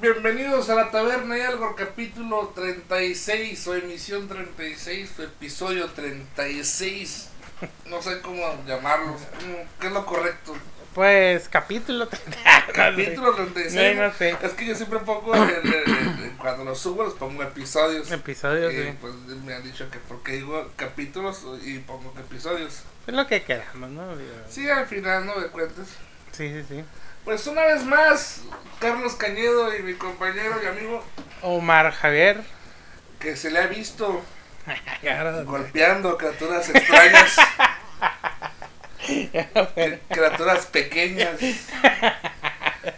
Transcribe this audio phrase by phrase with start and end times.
[0.00, 7.30] Bienvenidos a la Taberna y Algo, capítulo 36 o emisión 36, o episodio 36.
[7.86, 9.16] No sé cómo llamarlo,
[9.80, 10.54] ¿qué es lo correcto?
[10.94, 12.38] Pues capítulo 30.
[12.74, 13.96] Capítulo 36.
[13.96, 14.36] No, no sé.
[14.42, 15.32] Es que yo siempre pongo,
[16.38, 18.10] cuando los subo, los pongo episodios.
[18.10, 18.94] Episodios, Y, sí.
[19.00, 22.82] pues me han dicho que porque digo capítulos y pongo episodios.
[23.06, 24.02] Es lo que queramos, ¿no?
[24.48, 25.88] Sí, al final no me cuentes.
[26.32, 26.84] Sí, sí, sí.
[27.26, 28.40] Pues una vez más,
[28.80, 31.04] Carlos Cañedo y mi compañero y amigo
[31.42, 32.40] Omar Javier.
[33.18, 34.22] que se le ha visto
[35.44, 37.36] golpeando criaturas extrañas,
[39.06, 41.36] cri- criaturas pequeñas.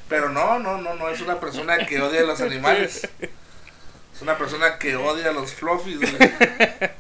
[0.09, 3.09] Pero no, no, no, no es una persona que odia a los animales.
[3.21, 6.01] Es una persona que odia a los fluffies.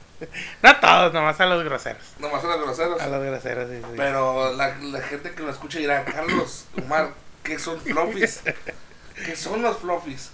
[0.64, 2.02] No a todos, nomás a los groseros.
[2.18, 3.00] Nomás a los groseros.
[3.00, 3.86] A los groseros, sí, sí.
[3.96, 7.10] Pero la, la gente que lo escucha dirá, Carlos, Omar,
[7.48, 8.42] ¿qué son fluffies?
[9.24, 10.30] ¿Qué son los fluffies?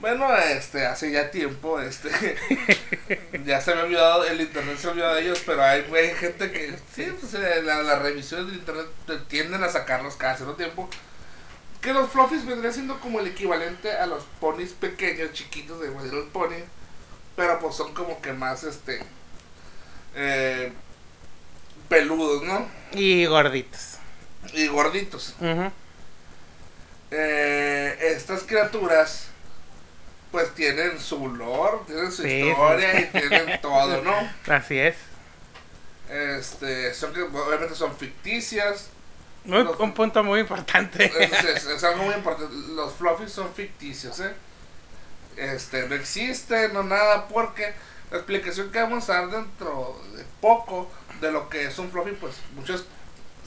[0.00, 2.08] Bueno, este, hace ya tiempo, este,
[3.44, 6.14] ya se me ha olvidado, el internet se ha olvidado de ellos, pero hay, hay
[6.14, 10.36] gente que, sí, pues eh, la- las revisiones del internet te- tienden a sacarlos cada
[10.36, 10.88] cierto tiempo.
[11.82, 16.04] Que los fluffies vendrían siendo como el equivalente a los ponis pequeños, chiquitos de My
[16.04, 16.62] Little Pony,
[17.36, 19.00] pero pues son como que más, este,
[20.14, 20.72] eh,
[21.90, 22.66] peludos, ¿no?
[22.92, 23.96] Y gorditos.
[24.54, 25.34] Y gorditos.
[25.40, 25.70] Ujú.
[27.10, 29.26] Eh, estas criaturas
[30.30, 33.08] pues tienen su lore, tienen su Sí, historia sí.
[33.12, 34.14] y tienen todo, ¿no?
[34.54, 34.94] Así es.
[36.08, 38.88] Este, son, que obviamente son ficticias.
[39.44, 41.04] Muy- Los- un punto muy importante.
[41.18, 42.54] Es, es- es algo muy importante.
[42.74, 44.32] Los fluffies son ficticios, ¿eh?
[45.36, 47.72] Este, no existen, no nada, porque
[48.10, 52.12] la explicación que vamos a dar dentro de poco de lo que es un fluffy,
[52.12, 52.84] pues muchos,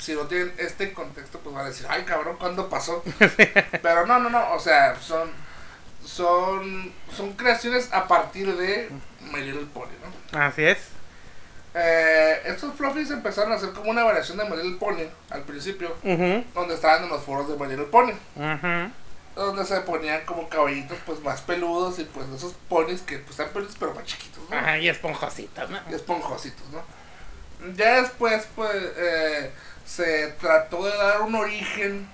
[0.04, 3.02] si no tienen este contexto, pues van a decir, ay cabrón, ¿cuándo pasó?
[3.82, 5.32] Pero no, no, no, o sea, son,
[6.06, 8.90] son, son creaciones a partir de
[9.32, 10.40] My Little Pony, ¿no?
[10.42, 10.90] Así es.
[11.74, 15.96] Eh, estos fluffies empezaron a ser como una variación de My Little Pony al principio,
[16.54, 18.14] donde estaban en los foros de My Little Pony.
[19.36, 23.50] donde se ponían como caballitos pues más peludos y pues esos ponis que pues están
[23.50, 24.56] peludos pero más chiquitos, ¿no?
[24.56, 25.80] Ajá, y esponjositos, ¿no?
[25.90, 26.84] Y esponjositos, ¿no?
[27.74, 29.52] Ya después pues eh,
[29.86, 32.08] se trató de dar un origen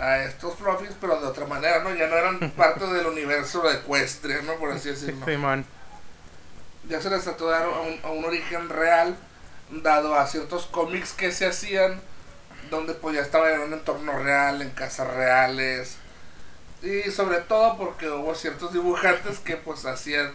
[0.00, 1.94] a estos fluffies pero de otra manera, ¿no?
[1.94, 4.54] Ya no eran parte del universo ecuestre, ¿no?
[4.54, 5.24] Por así decirlo.
[5.24, 5.64] Simón.
[6.88, 9.16] Ya se les trató de dar a un, a un origen real
[9.70, 12.00] dado a ciertos cómics que se hacían
[12.70, 15.96] donde pues ya estaban en un entorno real, en casas reales
[16.82, 20.32] y sobre todo porque hubo ciertos dibujantes que pues hacían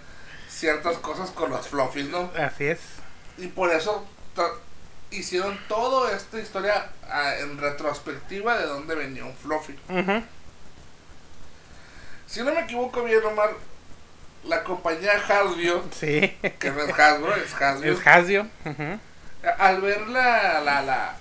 [0.48, 2.32] ciertas cosas con los fluffies, ¿no?
[2.38, 2.80] Así es.
[3.38, 4.06] Y por eso
[5.12, 9.78] hicieron toda esta historia ah, en retrospectiva de dónde venía un fluffy.
[12.28, 13.52] Si no me equivoco bien, Omar,
[14.44, 16.36] la compañía Hasbro, Sí.
[16.60, 18.48] que no es Hasbro, es Hasbro, Es Hasio.
[18.66, 19.00] Ujú.
[19.60, 21.16] al ver la, la, la,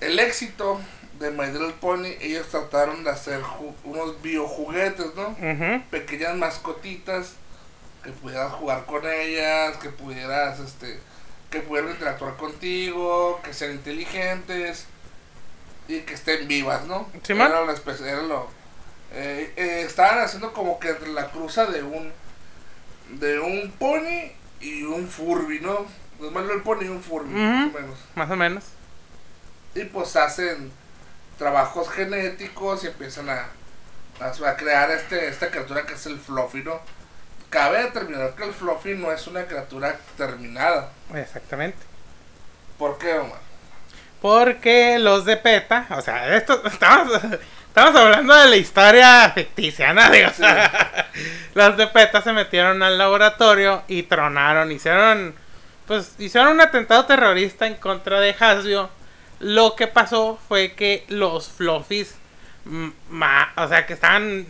[0.00, 0.80] el éxito
[1.18, 3.40] de My Little Pony, ellos trataron de hacer
[3.84, 5.36] unos biojuguetes, ¿no?
[5.90, 7.34] Pequeñas mascotitas
[8.02, 10.98] que pudieras jugar con ellas, que pudieras, este,
[11.54, 14.86] que pudieran interactuar contigo, que sean inteligentes
[15.88, 17.08] y que estén vivas, ¿no?
[17.22, 17.46] Simón.
[17.48, 17.72] Era lo
[18.06, 18.48] era lo-
[19.12, 22.12] eh, eh, estaban haciendo como que entre la cruza de un
[23.20, 25.86] de un pony y un Furby, ¿no?
[26.18, 27.98] Pues más el pony y un Furby, más o menos.
[28.14, 28.64] Más o menos.
[29.74, 30.72] Y pues hacen
[31.38, 33.46] trabajos genéticos y empiezan a,
[34.20, 36.80] a, a crear este, esta criatura que es el Fluffy, ¿no?
[37.54, 40.90] Cabe determinar que el Fluffy no es una criatura terminada.
[41.14, 41.78] Exactamente.
[42.76, 43.38] ¿Por qué, Omar?
[44.20, 47.12] Porque los de PETA, o sea, esto estamos,
[47.68, 50.10] estamos hablando de la historia ficticia, ¿no?
[50.10, 50.42] Digo, Sí.
[51.54, 55.34] los de PETA se metieron al laboratorio y tronaron, hicieron,
[55.86, 58.90] pues, hicieron un atentado terrorista en contra de Hasbro.
[59.38, 62.16] Lo que pasó fue que los fluffies,
[63.10, 64.44] ma- o sea, que estaban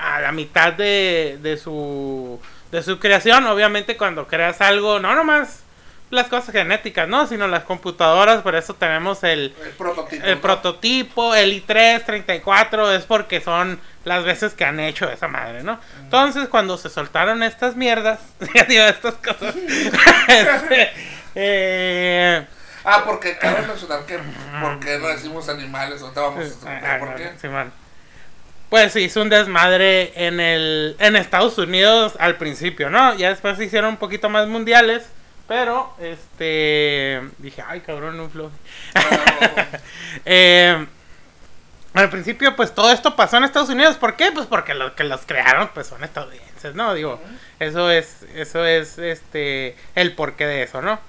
[0.00, 2.40] a la mitad de, de su
[2.70, 5.62] de su creación, obviamente cuando creas algo, no nomás
[6.10, 7.26] las cosas genéticas, ¿no?
[7.26, 10.24] Sino las computadoras, por eso tenemos el, El prototipo.
[10.24, 10.40] el ¿no?
[10.40, 15.78] prototipo, el i3, 34, es porque son las veces que han hecho esa madre, ¿no?
[16.02, 18.20] Entonces, cuando se soltaron estas mierdas,
[18.68, 19.54] digo, estas cosas,
[20.28, 20.92] este,
[21.34, 22.46] eh,
[22.84, 24.18] Ah, porque cabe mencionar que
[24.62, 27.32] por qué no decimos animales, ahorita vamos a explicar por qué.
[27.38, 27.70] Simón.
[28.68, 33.14] Pues hizo un desmadre en el en Estados Unidos al principio, ¿no?
[33.14, 35.06] Ya después se hicieron un poquito más mundiales,
[35.46, 38.50] pero este dije, ay cabrón, un flow.
[40.24, 40.86] Eh,
[41.94, 43.96] al principio, pues todo esto pasó en Estados Unidos.
[43.96, 44.30] ¿Por qué?
[44.30, 46.94] Pues porque los que los crearon, pues son estadounidenses, ¿no?
[46.94, 47.20] Digo,
[47.58, 51.00] eso es, eso es, este, el porqué de eso, ¿no?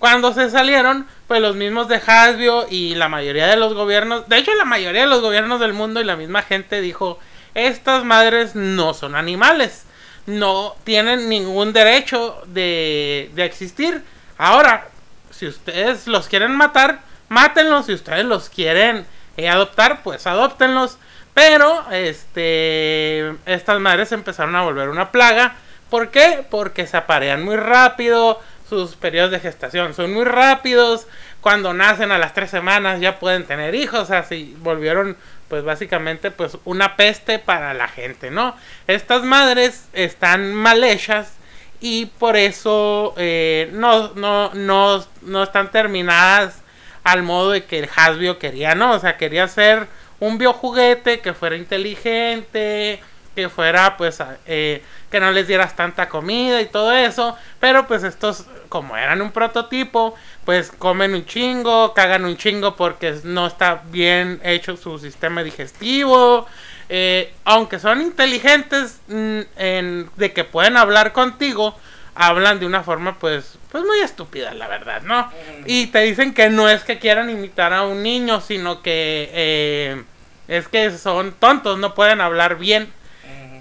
[0.00, 4.38] Cuando se salieron, pues los mismos de Hasbio y la mayoría de los gobiernos, de
[4.38, 7.18] hecho la mayoría de los gobiernos del mundo y la misma gente dijo,
[7.52, 9.84] estas madres no son animales,
[10.24, 14.02] no tienen ningún derecho de, existir.
[14.38, 14.88] Ahora,
[15.30, 19.04] si ustedes los quieren matar, mátenlos, si ustedes los quieren
[19.36, 20.96] eh, adoptar, pues adoptenlos.
[21.34, 25.56] Pero, este, estas madres empezaron a volver una plaga.
[25.90, 26.42] ¿Por qué?
[26.48, 31.06] Porque se aparean muy rápido, sus periodos de gestación son muy rápidos.
[31.42, 34.10] Cuando nacen a las tres semanas ya pueden tener hijos.
[34.10, 35.16] Así volvieron
[35.48, 38.56] pues básicamente pues una peste para la gente, ¿no?
[38.86, 41.32] Estas madres están mal hechas
[41.80, 46.62] y por eso eh, no, no, no, no están terminadas
[47.02, 48.92] al modo de que el Hasbio quería, ¿no?
[48.92, 49.88] O sea, quería ser
[50.20, 53.00] un biojuguete que fuera inteligente,
[53.34, 58.02] que fuera pues eh, que no les dieras tanta comida y todo eso pero pues
[58.02, 60.14] estos como eran un prototipo
[60.46, 66.46] pues comen un chingo cagan un chingo porque no está bien hecho su sistema digestivo.
[66.92, 71.76] Eh, aunque son inteligentes mm, en, de que pueden hablar contigo
[72.16, 75.30] hablan de una forma pues pues muy estúpida la verdad no
[75.66, 80.02] y te dicen que no es que quieran imitar a un niño sino que eh,
[80.48, 82.92] es que son tontos no pueden hablar bien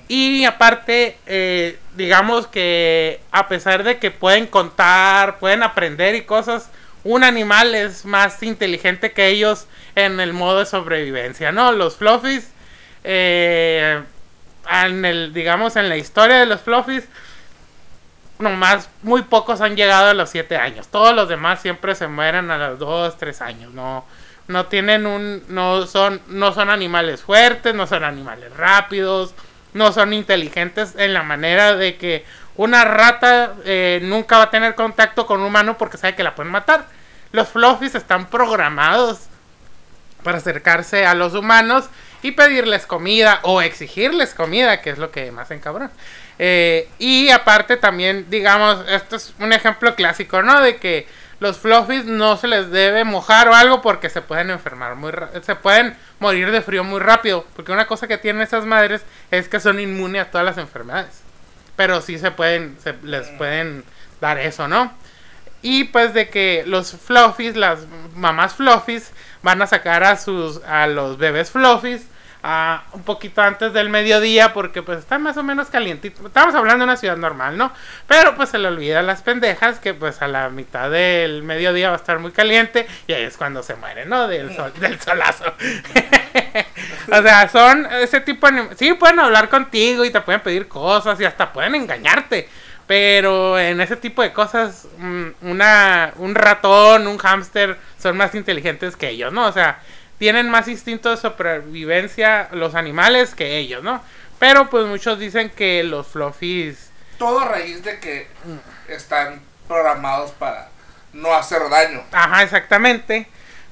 [0.10, 6.72] y aparte, eh, digamos que a pesar de que pueden contar, pueden aprender y cosas,
[7.04, 11.72] un animal es más inteligente que ellos en el modo de sobrevivencia, ¿no?
[11.74, 12.52] Los fluffies,
[13.04, 14.02] eh,
[14.68, 17.08] en el, digamos, en la historia de los fluffies,
[18.40, 20.88] nomás muy pocos han llegado a los 7 años.
[20.88, 23.74] Todos los demás siempre se mueren a los 2, 3 años.
[23.74, 24.06] No,
[24.48, 29.36] no tienen un, no son, no son animales fuertes, no son animales rápidos
[29.74, 32.26] no son inteligentes en la manera de que
[32.56, 36.36] una rata eh, nunca va a tener contacto con un humano porque sabe que la
[36.36, 36.86] pueden matar.
[37.32, 39.22] Los fluffies están programados
[40.24, 41.90] para acercarse a los humanos
[42.22, 45.92] y pedirles comida o exigirles comida, que es lo que más encabrón.
[46.38, 50.62] Eh, y aparte también, digamos, esto es un ejemplo clásico, ¿no?
[50.62, 51.08] De que
[51.40, 55.56] los fluffies no se les debe mojar o algo porque se pueden enfermar muy se
[55.56, 59.60] pueden morir de frío muy rápido porque una cosa que tienen esas madres es que
[59.60, 61.22] son inmunes a todas las enfermedades.
[61.76, 63.84] Pero sí se pueden se les pueden
[64.20, 64.94] dar eso no
[65.62, 67.82] y pues de que los fluffies las
[68.16, 69.12] mamás fluffies
[69.42, 72.06] van a sacar a sus a los bebés fluffies
[72.42, 76.26] un poquito antes del mediodía porque pues está más o menos calientito.
[76.28, 77.74] Estamos hablando de una ciudad normal, ¿no?
[78.08, 81.90] Pero pues se le olvida a las pendejas que pues a la mitad del mediodía
[81.90, 84.28] va a estar muy caliente y ahí es cuando se mueren, ¿no?
[84.28, 85.46] Del, sol, del solazo.
[87.12, 88.76] o sea, son ese tipo de...
[88.78, 92.48] Sí, pueden hablar contigo y te pueden pedir cosas y hasta pueden engañarte.
[92.88, 98.96] Pero en ese tipo de cosas, mm, una, un ratón, un hámster son más inteligentes
[98.96, 99.46] que ellos, ¿no?
[99.46, 99.80] O sea,
[100.20, 104.04] tienen más instinto de supervivencia los animales que ellos, ¿no?
[104.38, 106.92] Pero pues muchos dicen que los fluffies...
[107.18, 108.28] Todo a raíz de que
[108.88, 110.70] están programados para
[111.14, 112.04] no hacer daño.
[112.12, 113.28] Ajá, exactamente.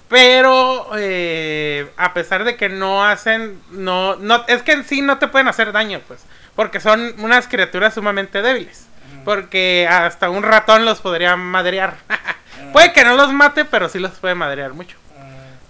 [0.10, 5.18] Pero eh, a pesar de que no hacen, no, no, es que en sí no
[5.18, 6.22] te pueden hacer daño, pues,
[6.56, 8.88] porque son unas criaturas sumamente débiles.
[9.26, 11.98] Porque hasta un ratón los podría madrear.
[12.74, 14.98] puede que no los mate, pero sí los puede madrear mucho.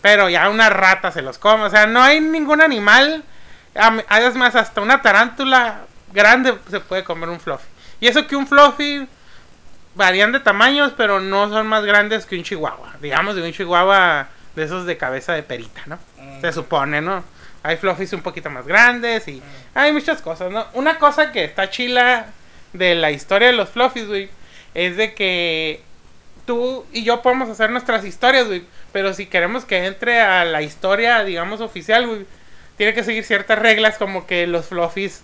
[0.07, 1.65] Pero ya una rata se los come.
[1.65, 3.25] O sea, no hay ningún animal.
[3.75, 5.81] Además, hasta una tarántula
[6.13, 7.67] grande se puede comer un fluffy.
[7.99, 9.05] Y eso que un fluffy
[9.95, 12.95] varían de tamaños, pero no son más grandes que un chihuahua.
[13.01, 15.99] Digamos, de un chihuahua de esos de cabeza de perita, ¿no?
[16.17, 16.39] Mm.
[16.39, 17.25] Se supone, ¿no?
[17.61, 19.43] Hay fluffies un poquito más grandes y mm.
[19.73, 20.67] hay muchas cosas, ¿no?
[20.71, 22.27] Una cosa que está chila
[22.71, 24.29] de la historia de los fluffies, güey,
[24.73, 25.81] es de que
[26.45, 28.63] tú y yo podemos hacer nuestras historias, güey.
[28.98, 32.25] Pero si queremos que entre a la historia, digamos, oficial, güey,
[32.77, 35.22] tiene que seguir ciertas reglas como que los fluffies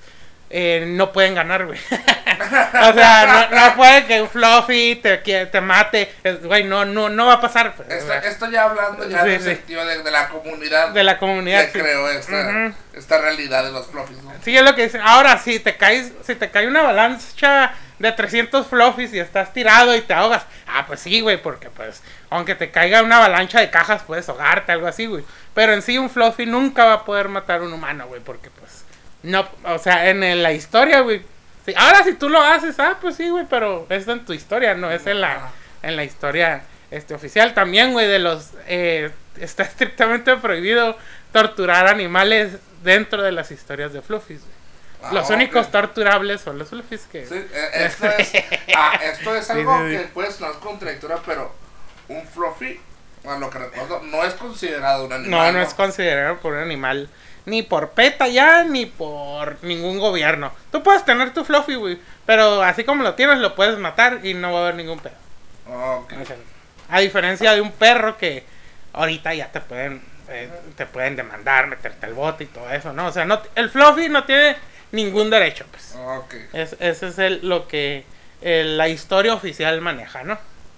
[0.51, 1.79] eh, no pueden ganar, güey.
[1.89, 6.13] o sea, no, puede que un fluffy te, te mate.
[6.43, 7.73] Güey, no, no, no va a pasar.
[7.73, 7.89] Pues,
[8.25, 10.89] esto, ya hablando ya sí, sentido de, la comunidad.
[10.89, 11.65] De la comunidad.
[11.71, 14.33] Que creó esta, esta realidad de los fluffies, ¿no?
[14.43, 15.01] Sí, es lo que dicen.
[15.03, 19.95] Ahora, si te caes, si te cae una avalancha de 300 fluffies y estás tirado
[19.95, 20.45] y te ahogas.
[20.67, 24.71] Ah, pues sí, güey, porque pues, aunque te caiga una avalancha de cajas, puedes ahogarte,
[24.71, 25.23] algo así, güey.
[25.53, 28.49] Pero en sí un fluffy nunca va a poder matar a un humano, güey, porque
[28.49, 28.83] pues,
[29.23, 31.21] no, o sea, en la historia, güey.
[31.75, 34.91] ahora si tú lo haces, ah, pues sí, güey, pero es en tu historia, no
[34.91, 37.53] es en la, en la historia este, oficial.
[37.53, 40.97] También, güey, de los, eh, está estrictamente prohibido
[41.31, 44.41] torturar animales dentro de las historias de Fluffies.
[45.03, 47.25] Ah, los únicos torturables son los Fluffies que...
[47.25, 48.31] Sí, eh, esto, es,
[48.75, 49.97] ah, esto es Sí, algo sí, sí.
[49.97, 51.53] que puede sonar contradictorio, pero
[52.07, 52.79] un fluffy,
[53.27, 55.53] a lo que recuerdo, no es considerado un No, animal.
[55.53, 57.09] no es considerado por un animal.
[57.45, 60.53] Ni por PETA ya, ni por ningún gobierno.
[60.71, 61.99] Tú puedes tener tu Fluffy, güey.
[62.25, 65.15] Pero así como lo tienes, lo puedes matar y no va a haber ningún pedo.
[65.67, 66.13] Ok.
[66.21, 66.37] O sea,
[66.89, 68.45] a diferencia de un perro que
[68.93, 73.07] ahorita ya te pueden eh, te pueden demandar, meterte al bote y todo eso, ¿no?
[73.07, 74.55] O sea, no, el Fluffy no tiene
[74.93, 75.93] ningún derecho, pues.
[75.95, 76.35] Ok.
[76.53, 78.05] Es, ese es el, lo que
[78.41, 80.37] la historia oficial maneja, ¿no?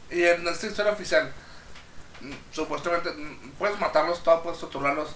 [0.10, 1.32] Y en esta historia oficial,
[2.52, 3.10] supuestamente,
[3.58, 5.10] puedes matarlos todos, puedes torturarlos,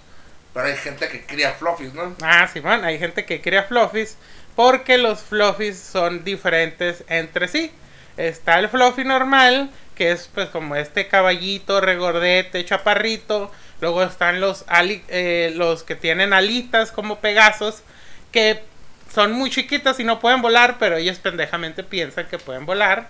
[0.54, 2.16] pero hay gente que cría fluffies, ¿no?
[2.22, 4.18] Ah, sí, man, hay gente que cría fluffies
[4.56, 7.72] porque los fluffies son diferentes entre sí.
[8.18, 13.52] Está el fluffy normal, que es pues como este caballito, regordete, chaparrito.
[13.80, 17.82] Luego están los, ali- eh, los que tienen alitas como Pegasos,
[18.34, 18.62] que
[19.14, 23.10] son muy chiquitas y no pueden volar, pero ellos pendejamente piensan que pueden volar.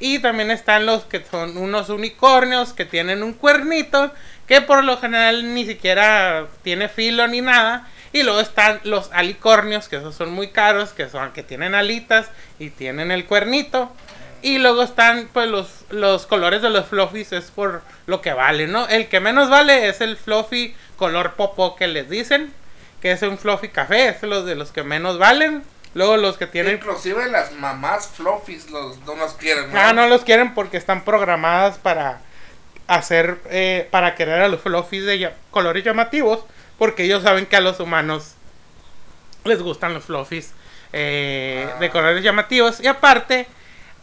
[0.00, 4.12] Y también están los que son unos unicornios que tienen un cuernito
[4.46, 7.88] que por lo general ni siquiera tiene filo ni nada.
[8.12, 12.30] Y luego están los alicornios, que esos son muy caros, que son que tienen alitas
[12.58, 13.92] y tienen el cuernito.
[14.40, 18.66] Y luego están pues los, los colores de los fluffies es por lo que vale,
[18.66, 18.86] ¿no?
[18.88, 22.52] El que menos vale es el fluffy color popó que les dicen,
[23.04, 25.62] que es un fluffy café, es los de los que menos valen.
[25.92, 29.78] Luego los que tienen Inclusive las mamás fluffies los, no los quieren, ¿no?
[29.78, 32.22] Ah, no los quieren porque están programadas para
[32.86, 36.46] hacer, eh, para querer a los fluffies de colores llamativos,
[36.78, 38.36] porque ellos saben que a los humanos
[39.44, 40.54] les gustan los fluffies
[40.94, 41.78] eh, Ah.
[41.80, 42.80] de colores llamativos.
[42.80, 43.46] Y aparte,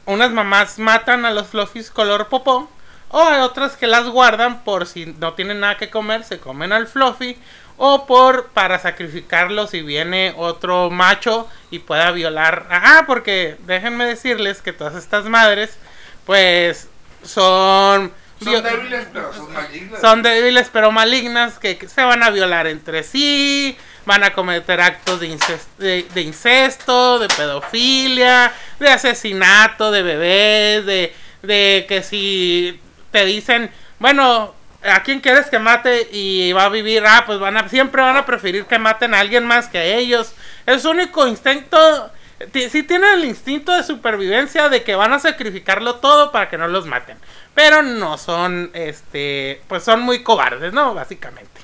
[0.05, 2.69] unas mamás matan a los fluffies color popó,
[3.09, 6.71] o hay otras que las guardan por si no tienen nada que comer, se comen
[6.71, 7.39] al fluffy.
[7.83, 12.67] O por para sacrificarlo si viene otro macho y pueda violar.
[12.69, 15.79] Ah, porque déjenme decirles que todas estas madres,
[16.27, 16.89] pues
[17.23, 18.13] son.
[18.43, 19.99] Son débiles, pero son malignas.
[20.01, 24.79] son débiles pero malignas que, que se van a violar entre sí, van a cometer
[24.79, 32.03] actos de incesto, de, de incesto, de pedofilia, de asesinato de bebés, de, de que
[32.03, 37.03] si te dicen, bueno, ¿a quién quieres que mate y va a vivir?
[37.05, 39.83] Ah, pues van a, siempre van a preferir que maten a alguien más que a
[39.85, 40.33] ellos.
[40.65, 42.11] Es su único instinto,
[42.51, 46.57] ti- sí tienen el instinto de supervivencia de que van a sacrificarlo todo para que
[46.57, 47.17] no los maten.
[47.53, 50.93] Pero no son, este, pues son muy cobardes, ¿no?
[50.93, 51.61] Básicamente.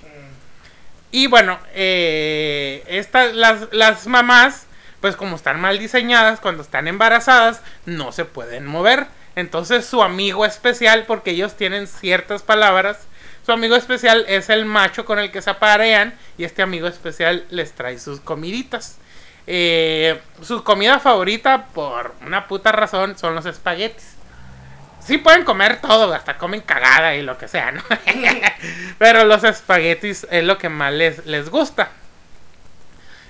[1.12, 4.68] Y bueno, eh, estas, las, las mamás,
[5.00, 9.08] pues como están mal diseñadas, cuando están embarazadas, no se pueden mover.
[9.38, 12.98] Entonces su amigo especial, porque ellos tienen ciertas palabras,
[13.46, 17.46] su amigo especial es el macho con el que se aparean y este amigo especial
[17.52, 18.98] les trae sus comiditas.
[19.46, 24.16] Eh, su comida favorita, por una puta razón, son los espaguetis.
[25.06, 27.84] Sí pueden comer todo, hasta comen cagada y lo que sea, ¿no?
[28.98, 31.92] Pero los espaguetis es lo que más les, les gusta.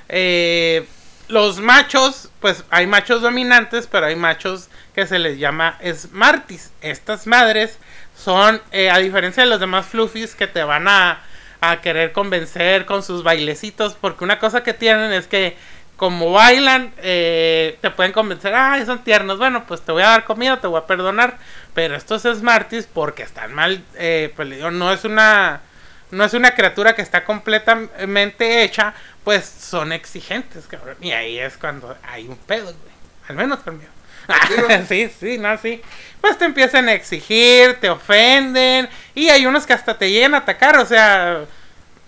[0.07, 0.87] Eh,
[1.27, 6.71] los machos, pues hay machos dominantes, pero hay machos que se les llama Smarties.
[6.81, 7.77] Estas madres
[8.15, 11.21] son, eh, a diferencia de los demás fluffies que te van a,
[11.61, 15.55] a querer convencer con sus bailecitos, porque una cosa que tienen es que
[15.97, 20.25] como bailan, eh, te pueden convencer, ay, son tiernos, bueno, pues te voy a dar
[20.25, 21.37] comida, te voy a perdonar,
[21.75, 25.61] pero estos Smarties, porque están mal, eh, pues no es una,
[26.09, 31.55] no es una criatura que está completamente hecha, pues son exigentes, cabrón, y ahí es
[31.55, 32.95] cuando hay un pedo, güey,
[33.27, 33.91] al menos conmigo.
[34.87, 35.81] sí, sí, no, sí.
[36.21, 40.39] Pues te empiezan a exigir, te ofenden, y hay unos que hasta te llegan a
[40.39, 41.41] atacar, o sea,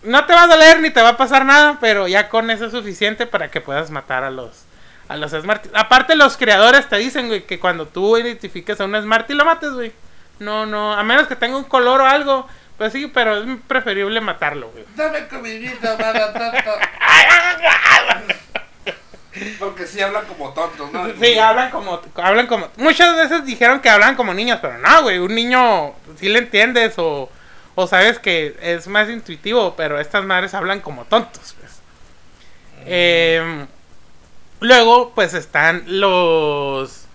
[0.03, 2.65] no te va a doler ni te va a pasar nada, pero ya con eso
[2.65, 4.65] es suficiente para que puedas matar a los
[5.07, 5.73] a los Smarties.
[5.75, 9.71] Aparte los creadores te dicen, güey, que cuando tú identifiques a un Smartie lo mates,
[9.71, 9.91] güey.
[10.37, 12.47] No, no, a menos que tenga un color o algo,
[12.77, 14.85] pues sí, pero es preferible matarlo, güey.
[14.95, 16.79] Dame comidita, maratata.
[19.59, 21.07] Porque sí hablan como tontos, ¿no?
[21.19, 25.19] Sí, hablan como, hablan como, muchas veces dijeron que hablan como niños, pero no, güey,
[25.19, 27.29] un niño sí le entiendes o,
[27.75, 31.79] o sabes que es más intuitivo, pero estas madres hablan como tontos, pues.
[32.85, 33.67] Em,
[34.59, 37.05] luego, pues están los...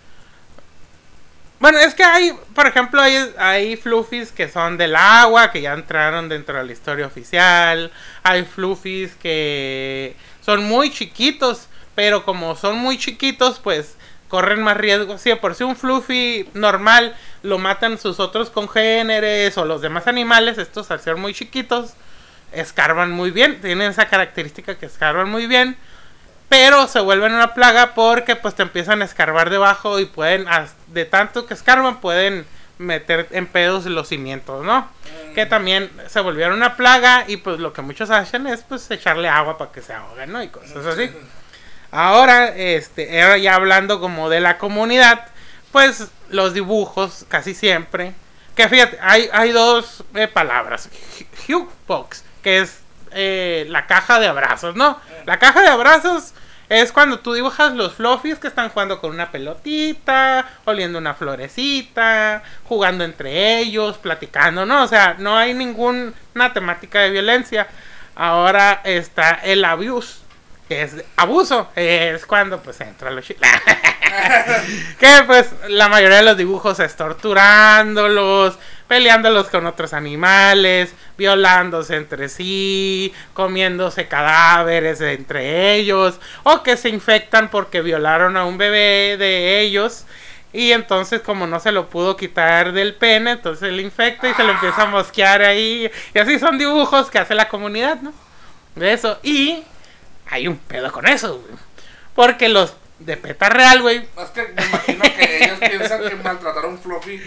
[1.61, 5.73] Bueno, es que hay, por ejemplo, hay, hay fluffies que son del agua, que ya
[5.73, 7.91] entraron dentro de la historia oficial.
[8.23, 10.15] Hay fluffies que
[10.45, 13.97] son muy chiquitos, pero como son muy chiquitos, pues
[14.29, 15.19] corren más riesgo.
[15.19, 20.07] Si de por si un fluffy normal lo matan sus otros congéneres o los demás
[20.07, 21.95] animales, estos al ser muy chiquitos,
[22.53, 25.77] escarban muy bien, tienen esa característica que escarban muy bien,
[26.49, 30.47] pero se vuelven una plaga porque pues te empiezan a escarbar debajo y pueden,
[30.89, 32.47] de tanto que escarban, pueden
[32.79, 34.89] meter en pedos los cimientos, ¿no?
[35.35, 39.29] Que también se volvieron una plaga y pues lo que muchos hacen es pues echarle
[39.29, 40.43] agua para que se ahoguen, ¿no?
[40.43, 41.11] Y cosas así.
[41.97, 45.29] Ahora, este, ahora ya hablando como de la comunidad,
[45.71, 48.15] pues los dibujos casi siempre.
[48.57, 50.89] Que fíjate, hay, hay dos eh, palabras.
[51.49, 52.81] Hugh Box, que es
[53.13, 54.99] eh, la caja de abrazos, ¿no?
[55.25, 56.35] La caja de abrazos
[56.69, 62.43] es cuando tú dibujas los fluffies que están jugando con una pelotita, oliendo una florecita,
[62.65, 64.83] jugando entre ellos, platicando, ¿no?
[64.83, 66.13] O sea, no hay ninguna
[66.53, 67.69] temática de violencia.
[68.17, 70.24] Ahora está el abuse,
[70.69, 73.37] es abuso, es cuando pues entra los chi-
[74.99, 82.29] que pues la mayoría de los dibujos es torturándolos, peleándolos con otros animales, violándose entre
[82.29, 89.61] sí, comiéndose cadáveres entre ellos, o que se infectan porque violaron a un bebé de
[89.61, 90.05] ellos.
[90.53, 94.45] Y entonces, como no se lo pudo quitar del pene, entonces le infecta y se
[94.45, 95.91] lo empieza a mosquear ahí.
[96.15, 98.13] Y así son dibujos que hace la comunidad, ¿no?
[98.77, 99.19] De eso.
[99.25, 99.65] Y
[100.29, 101.55] hay un pedo con eso, güey.
[102.15, 104.07] Porque los de peta real, güey.
[104.19, 107.21] Es que me imagino que ellos piensan que maltratar a un fluffy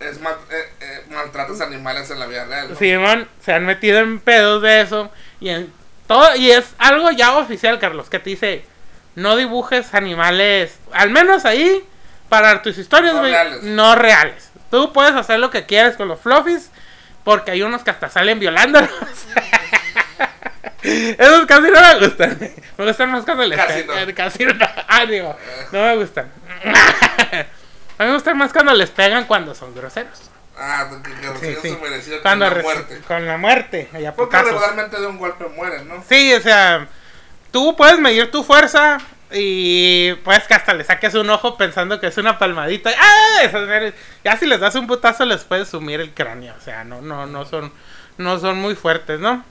[0.00, 2.70] es mal, eh, eh, maltratas animales en la vida real.
[2.70, 2.76] ¿no?
[2.76, 5.10] Simón se han metido en pedos de eso.
[5.40, 5.72] Y en
[6.06, 6.36] todo.
[6.36, 8.64] Y es algo ya oficial, Carlos, que te dice.
[9.14, 10.78] No dibujes animales.
[10.92, 11.84] Al menos ahí.
[12.28, 13.62] Para tus historias, No reales.
[13.62, 14.50] No reales.
[14.70, 16.70] Tú puedes hacer lo que quieras con los fluffies.
[17.24, 18.90] Porque hay unos que hasta salen violándolos.
[20.86, 22.38] Esos casi no me gustan.
[22.78, 24.08] Me gustan más cuando les Casi pegan.
[24.08, 24.14] no.
[24.14, 24.52] Casi no.
[24.88, 25.36] Ah, digo,
[25.72, 26.30] no me gustan.
[27.98, 30.30] A mí me gustan más cuando les pegan cuando son groseros.
[30.58, 31.78] Ah, que, que Sí, sí.
[31.82, 33.00] merecido con Cuando la reci- muerte.
[33.06, 33.88] Con la muerte.
[33.98, 34.48] y a Porque putazos.
[34.52, 36.02] regularmente de un golpe mueren, ¿no?
[36.08, 36.86] Sí, o sea,
[37.50, 38.98] tú puedes medir tu fuerza
[39.32, 42.90] y puedes que hasta le saques un ojo pensando que es una palmadita.
[42.98, 43.90] ¡Ah!
[44.24, 46.54] Ya si les das un putazo les puedes sumir el cráneo.
[46.56, 47.72] O sea, no, no, no son,
[48.18, 49.44] no son muy fuertes, ¿no?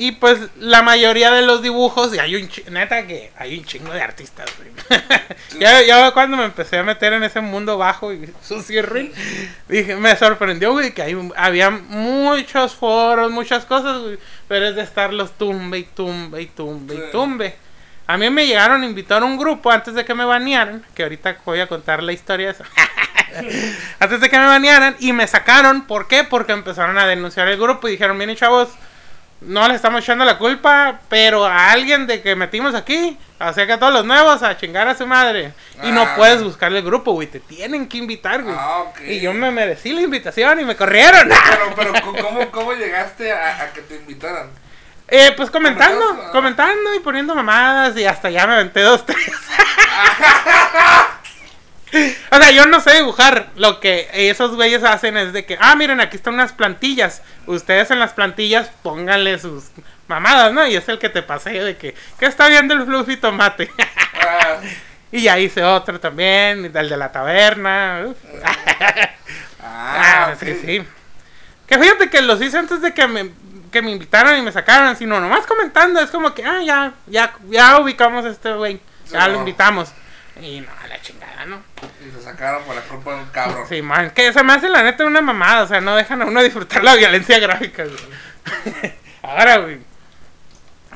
[0.00, 3.92] Y pues la mayoría de los dibujos, y hay un neta que hay un chingo
[3.92, 4.70] de artistas, güey.
[5.60, 9.12] ya, ya cuando me empecé a meter en ese mundo bajo y sucio y ruin,
[9.68, 14.84] dije, me sorprendió, güey, que hay, había muchos foros, muchas cosas, güey, pero es de
[14.84, 17.54] estarlos tumbe y tumbe y tumbe y tumbe.
[18.06, 21.02] A mí me llegaron a invitar a un grupo antes de que me banearan, que
[21.02, 22.64] ahorita voy a contar la historia de eso.
[24.00, 26.24] antes de que me banearan y me sacaron, ¿por qué?
[26.24, 28.70] Porque empezaron a denunciar el grupo y dijeron, miren chavos,
[29.42, 33.66] no le estamos echando la culpa, pero a alguien de que metimos aquí, o sea
[33.66, 35.52] que a todos los nuevos a chingar a su madre.
[35.82, 36.14] Y no Ah.
[36.16, 38.54] puedes buscarle el grupo, güey, te tienen que invitar, güey.
[38.58, 39.00] Ah, ok.
[39.06, 41.28] Y yo me merecí la invitación y me corrieron.
[41.28, 44.50] Pero, pero ¿cómo- ¿cómo, llegaste a, a que te invitaran?
[45.12, 46.32] Eh, pues comentando, Comentando, ah.
[46.32, 49.18] comentando y poniendo mamadas y hasta ya me aventé dos, tres.
[52.30, 53.50] o sea, yo no sé dibujar.
[53.56, 57.22] Lo que esos güeyes hacen es de que, ah, miren, aquí están unas plantillas.
[57.46, 59.64] Ustedes en las plantillas pónganle sus
[60.08, 60.66] mamadas, ¿no?
[60.66, 63.70] Y es el que te pasé de que, ¿qué está viendo el fluffy tomate?
[65.12, 68.06] Y ya hice otro también, el de la taberna.
[69.60, 70.84] ah, Ah, sí, sí.
[71.66, 73.30] Que fíjate que los hice antes de que me,
[73.70, 76.00] que me invitaran y me sacaran, sino nomás comentando.
[76.00, 78.80] Es como que, ah, ya, ya, ya ubicamos a este güey.
[79.10, 79.92] Ya lo invitamos.
[80.40, 81.62] Y no, a la chingada, ¿no?
[82.06, 83.66] Y se sacaron por la culpa de un cabrón.
[83.68, 85.64] Sí, man, que se me hace la neta una mamada.
[85.64, 88.94] O sea, no dejan a uno disfrutar la violencia gráfica, güey.
[89.22, 89.78] Ahora, güey.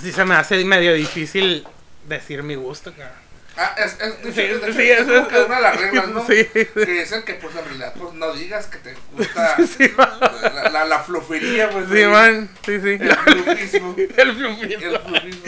[0.00, 1.66] Sí se me hace medio difícil
[2.06, 3.23] decir mi gusto, cabrón.
[3.56, 6.26] Ah, es, es, Sí, es- es- sí, es es- que una de las reglas, ¿no?
[6.26, 6.44] Sí.
[6.46, 9.56] Que dicen que, pues, en realidad, pues, no digas que te gusta
[10.54, 11.86] la, la, la flufería, pues.
[11.92, 12.48] Sí, man.
[12.66, 12.98] Sí, sí.
[13.00, 13.94] El flufismo.
[14.16, 14.84] El flufismo.
[14.86, 15.44] El flufismo.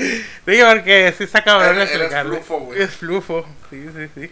[0.47, 2.35] Sí, porque sí está cabrón explicarlo.
[2.37, 2.83] flufo, güey.
[2.83, 4.31] Es flufo, sí, sí, sí.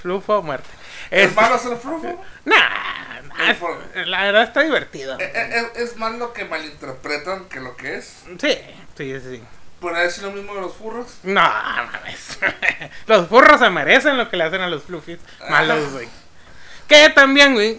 [0.00, 0.68] Flufo o muerte.
[1.10, 2.24] ¿Es Es, malo ser flufo?
[2.44, 2.54] nah,
[3.28, 3.58] nah, Es
[3.96, 5.18] es- la verdad está divertido.
[5.20, 8.22] Eh, eh, Es, es más lo que malinterpretan que lo que es.
[8.40, 8.58] Sí,
[8.96, 9.42] sí, sí.
[9.82, 11.18] ¿Podría decir lo mismo de los furros?
[11.24, 12.38] No, mames.
[13.06, 15.18] Los furros se merecen lo que le hacen a los fluffies
[15.50, 16.08] malos, güey.
[16.88, 17.78] Que también, güey.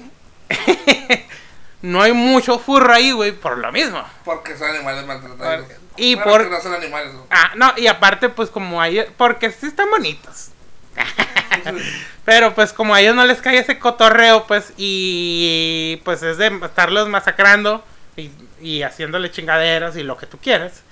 [1.81, 4.03] no hay mucho furro ahí, güey, por lo mismo.
[4.25, 5.65] Porque son animales maltratados.
[5.65, 7.25] Porque- y Bueno, por- no son animales, ¿no?
[7.29, 9.05] Ah, no, y aparte, pues como hay.
[9.17, 10.49] Porque sí están bonitos.
[12.25, 16.47] Pero pues como a ellos no les cae ese cotorreo, pues, y pues es de
[16.63, 17.83] estarlos masacrando
[18.15, 20.83] y, y haciéndole chingaderas y lo que tú quieras,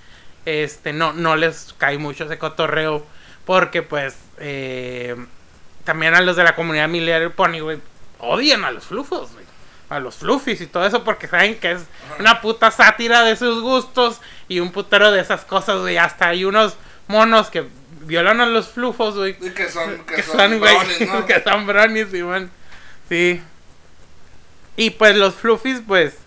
[0.46, 3.06] este, no, no les cae mucho ese cotorreo
[3.46, 5.16] porque pues eh,
[5.84, 7.80] también a los de la comunidad Miller Pony, güey,
[8.20, 9.46] odian a los flufos, güey.
[9.90, 11.82] a los fluffies y todo eso porque saben que es
[12.20, 15.98] una puta sátira de sus gustos y un putero de esas cosas, güey.
[15.98, 16.76] Hasta hay unos
[17.08, 17.68] monos que
[18.02, 19.36] violan a los flufos, güey.
[19.42, 20.60] Y que son, que Que son, son,
[21.08, 21.26] ¿no?
[21.26, 22.52] que son brownies, sí, man.
[23.10, 23.42] Sí.
[24.78, 26.18] Y pues los fluffies, pues,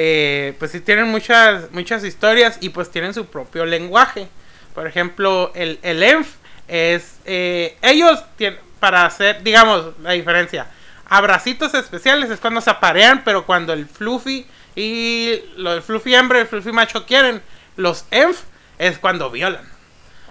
[0.00, 4.28] eh, pues sí tienen muchas, muchas historias y pues tienen su propio lenguaje.
[4.72, 6.36] Por ejemplo, el, el ENF
[6.68, 10.68] es, eh, ellos tienen, para hacer, digamos, la diferencia.
[11.08, 16.38] Abracitos especiales es cuando se aparean, pero cuando el fluffy y lo del fluffy hembra
[16.38, 17.42] y el fluffy macho quieren,
[17.74, 18.42] los ENF
[18.78, 19.68] es cuando violan.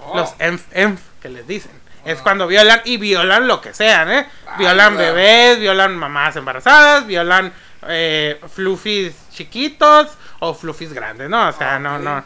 [0.01, 0.15] Oh.
[0.15, 1.73] Los ENF, ENF que les dicen.
[2.05, 2.23] Es Ah.
[2.23, 4.29] cuando violan y violan lo que sean, ¿eh?
[4.47, 7.51] Ah, Violan bebés, violan mamás embarazadas, violan
[7.87, 10.07] eh, fluffies chiquitos
[10.39, 11.49] o fluffies grandes, ¿no?
[11.49, 12.01] O sea, no, Ok.
[12.01, 12.23] no.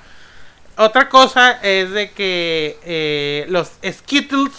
[0.78, 4.52] Otra cosa es de que eh, los Skittles,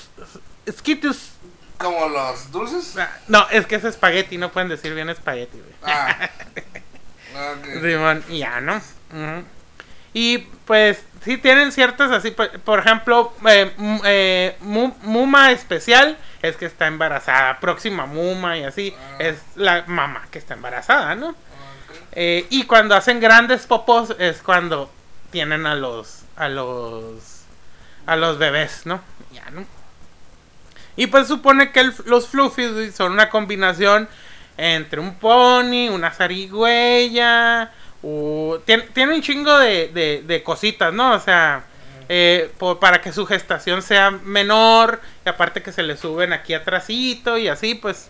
[0.71, 1.31] Skittles,
[1.79, 2.95] Como los dulces.
[3.29, 5.75] no, es que es espagueti, no pueden decir bien espagueti, güey.
[5.83, 6.31] Ah.
[7.35, 7.65] Ok.
[7.81, 8.79] Simón, y ya, ¿no?
[10.12, 13.73] Y pues sí tienen ciertas así, por, por ejemplo, eh,
[14.05, 19.17] eh, mu- Muma especial es que está embarazada, próxima Muma y así, Ah.
[19.21, 21.29] es la mamá que está embarazada, ¿no?
[21.31, 21.37] Ok.
[22.13, 24.91] Eh, y cuando hacen grandes popos es cuando
[25.31, 27.45] tienen a los a los
[28.07, 29.01] a los bebés, ¿no?
[29.33, 29.65] Ya, ¿no?
[30.97, 34.09] Y pues supone que el- los fluffies son una combinación
[34.59, 37.71] entre un pony, una zarigüeya,
[38.03, 41.13] o tien- tiene un chingo de, de- de cositas, ¿no?
[41.15, 41.65] O sea,
[42.14, 46.53] eh, por- para que su gestación sea menor, y aparte que se le suben aquí
[46.53, 48.09] atrásito y así, pues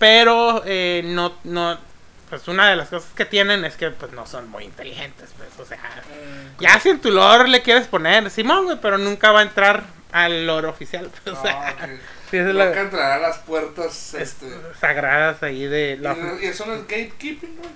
[0.00, 1.78] pero eh, no, no,
[2.28, 5.48] pues una de las cosas que tienen es que pues no son muy inteligentes, pues,
[5.60, 9.30] o sea, Mm, ya si en tu lore le quieres poner Simón, güey, pero nunca
[9.30, 11.90] va a entrar al lore oficial, pues, o sea, Ah, ok.
[12.30, 14.46] sí, esa es Nunca la- entrará a las puertas, es- este...
[14.80, 16.14] sagradas ahí de la...
[16.40, 17.70] Y, y eso no es gatekeeping, güey.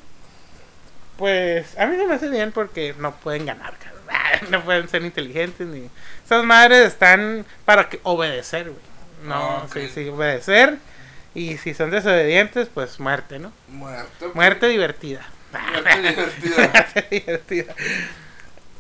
[1.16, 3.93] Pues a mí no me hace bien porque no pueden ganar, cabrón.
[4.50, 5.88] no pueden ser inteligentes ni...
[6.24, 8.82] Esas madres están para que obedecer, güey.
[9.24, 9.72] No, Ah, ok.
[9.72, 10.78] sí, sí, obedecer.
[11.34, 13.52] Y si son desobedientes, pues muerte, ¿no?
[13.68, 14.30] Muerto.
[14.34, 15.26] Muerte divertida.
[15.52, 16.56] Muerte divertida.
[16.56, 17.74] Muerte divertida.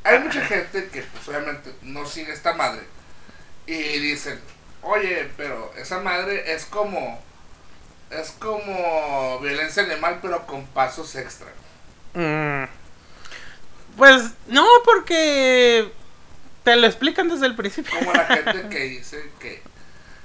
[0.04, 2.82] Hay mucha gente que, pues, obviamente, no sigue esta madre.
[3.66, 4.38] Y dicen,
[4.82, 7.22] oye, pero esa madre es como...
[8.10, 11.48] Es como violencia animal, pero con pasos extra.
[12.12, 12.64] Mm.
[13.96, 15.90] Pues no, porque
[16.64, 17.96] te lo explican desde el principio.
[17.98, 19.62] Como la gente que dice que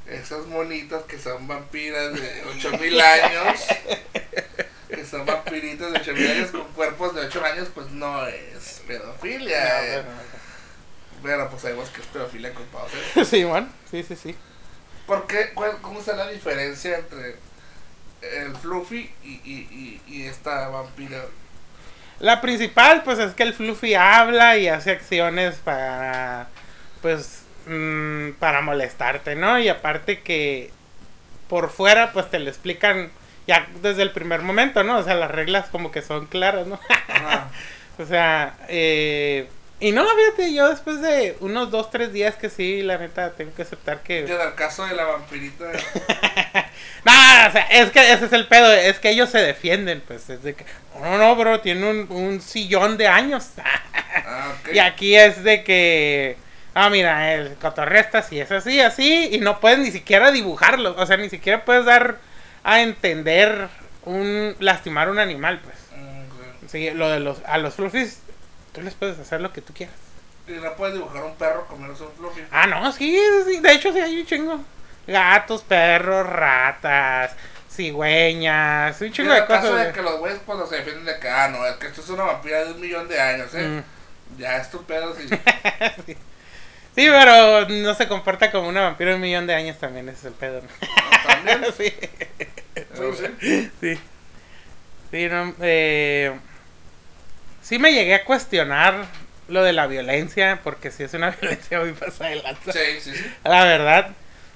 [0.08, 3.60] esas monitas que son vampiras de 8000 años,
[4.90, 9.98] que son vampiritas de 8000 años con cuerpos de 8 años, pues no es pedofilia.
[10.00, 10.04] eh.
[11.22, 13.26] Pero pues sabemos que es pedofilia con extra.
[13.26, 14.36] Sí, bueno, sí, sí, sí.
[15.06, 15.52] ¿Por qué?
[15.54, 17.36] ¿Cuál- ¿Cómo está la diferencia entre
[18.22, 21.24] el Fluffy y, y, y, y esta vampira?
[22.20, 26.48] La principal, pues es que el Fluffy habla y hace acciones para,
[27.02, 29.58] pues, mm, para molestarte, ¿no?
[29.60, 30.72] Y aparte que
[31.48, 33.10] por fuera, pues te lo explican
[33.48, 34.98] ya desde el primer momento, ¿no?
[35.00, 36.80] O sea, las reglas como que son claras, ¿no?
[38.00, 39.50] O sea, eh,
[39.80, 43.54] y no, fíjate, yo después de unos dos, tres días que sí, la neta, tengo
[43.54, 44.20] que aceptar que...
[44.20, 45.66] El caso de la vampirita,
[47.06, 50.30] No, o sea, es que ese es el pedo, es que ellos se defienden, pues,
[50.30, 50.66] es de que,
[51.02, 53.52] no, no, bro, tiene un, un sillón de años.
[54.26, 54.74] ah, ok.
[54.74, 56.36] y aquí es de que,
[56.74, 60.96] ah, mira, el cotorreo está así, es así, así, y no puedes ni siquiera dibujarlo,
[60.98, 62.18] o sea, ni siquiera puedes dar
[62.64, 63.70] a entender
[64.04, 65.78] un, lastimar un animal, pues.
[65.94, 66.70] Ok.
[66.70, 68.22] Sí, lo de los, a los fluffies,
[68.72, 69.96] tú les puedes hacer lo que tú quieras.
[70.48, 72.44] Y no puedes dibujar un perro comiéndose un Fluffy.
[72.52, 74.60] Ah, no, sí, sí, de hecho sí hay un chingo.
[75.08, 77.36] Gatos, perros, ratas,
[77.72, 79.88] cigüeñas, un Y chingo de el caso cosas.
[79.88, 82.10] de que los güeyes cuando se defienden de que, ah, no, es que esto es
[82.10, 83.68] una vampira de un millón de años, ¿eh?
[83.68, 84.40] Mm.
[84.40, 85.28] Ya es tu pedo si...
[86.96, 90.20] Sí, pero no se comporta como una vampiro de un millón de años también, ese
[90.20, 90.62] es el pedo.
[90.62, 90.68] ¿no?
[90.68, 91.74] no, también.
[91.78, 91.94] sí,
[93.40, 93.72] sí.
[93.80, 94.00] sí.
[95.12, 96.38] Sí, no, eh,
[97.62, 99.06] sí me llegué a cuestionar
[99.48, 102.72] lo de la violencia, porque sí es una violencia muy pasada de lanza.
[102.72, 103.34] Sí, sí, sí.
[103.44, 104.10] La verdad,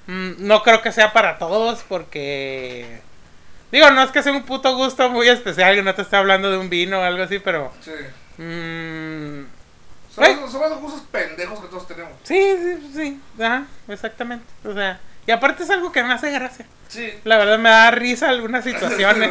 [0.06, 3.00] mm, no creo que sea para todos porque...
[3.72, 6.48] Digo, no es que sea un puto gusto muy especial, que no te esté hablando
[6.50, 7.72] de un vino o algo así, pero...
[7.80, 7.90] sí.
[8.38, 9.46] mm,
[10.14, 12.12] Son, los- son los gustos pendejos que todos tenemos.
[12.22, 14.44] sí, sí, sí, ajá, exactamente.
[14.64, 16.66] O sea, y aparte es algo que me hace gracia.
[16.88, 17.12] Sí.
[17.24, 19.30] La verdad me da risa algunas situaciones.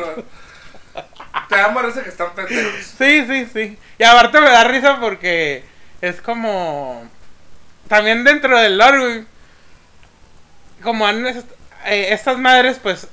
[1.94, 2.74] Te que están pendejos.
[2.98, 3.78] Sí, sí, sí.
[3.98, 5.64] Y aparte me da risa porque
[6.02, 7.08] es como...
[7.88, 9.26] También dentro del lore, güey,
[10.82, 13.08] Como han eh, estas madres, pues...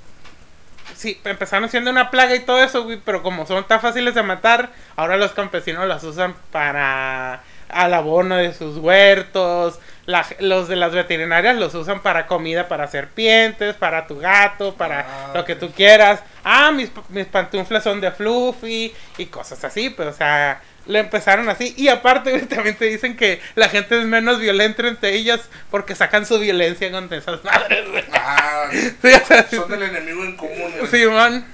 [0.94, 4.22] sí, empezaron siendo una plaga y todo eso, güey, pero como son tan fáciles de
[4.22, 10.76] matar, ahora los campesinos las usan para al abono de sus huertos, la- los de
[10.76, 15.54] las veterinarias los usan para comida para serpientes, para tu gato, para Ah, lo que
[15.56, 16.20] tú quieras.
[16.44, 21.48] Ah, mis, mis pantuflas son de Fluffy y cosas así, pues, o sea, le empezaron
[21.48, 21.74] así.
[21.76, 26.24] Y aparte, también te dicen que la gente es menos violenta entre ellas porque sacan
[26.26, 27.86] su violencia contra esas madres.
[28.12, 30.72] Ah, Sí, o sea, sí, son del enemigo en común.
[30.78, 30.86] güey.
[30.90, 31.46] sí, man.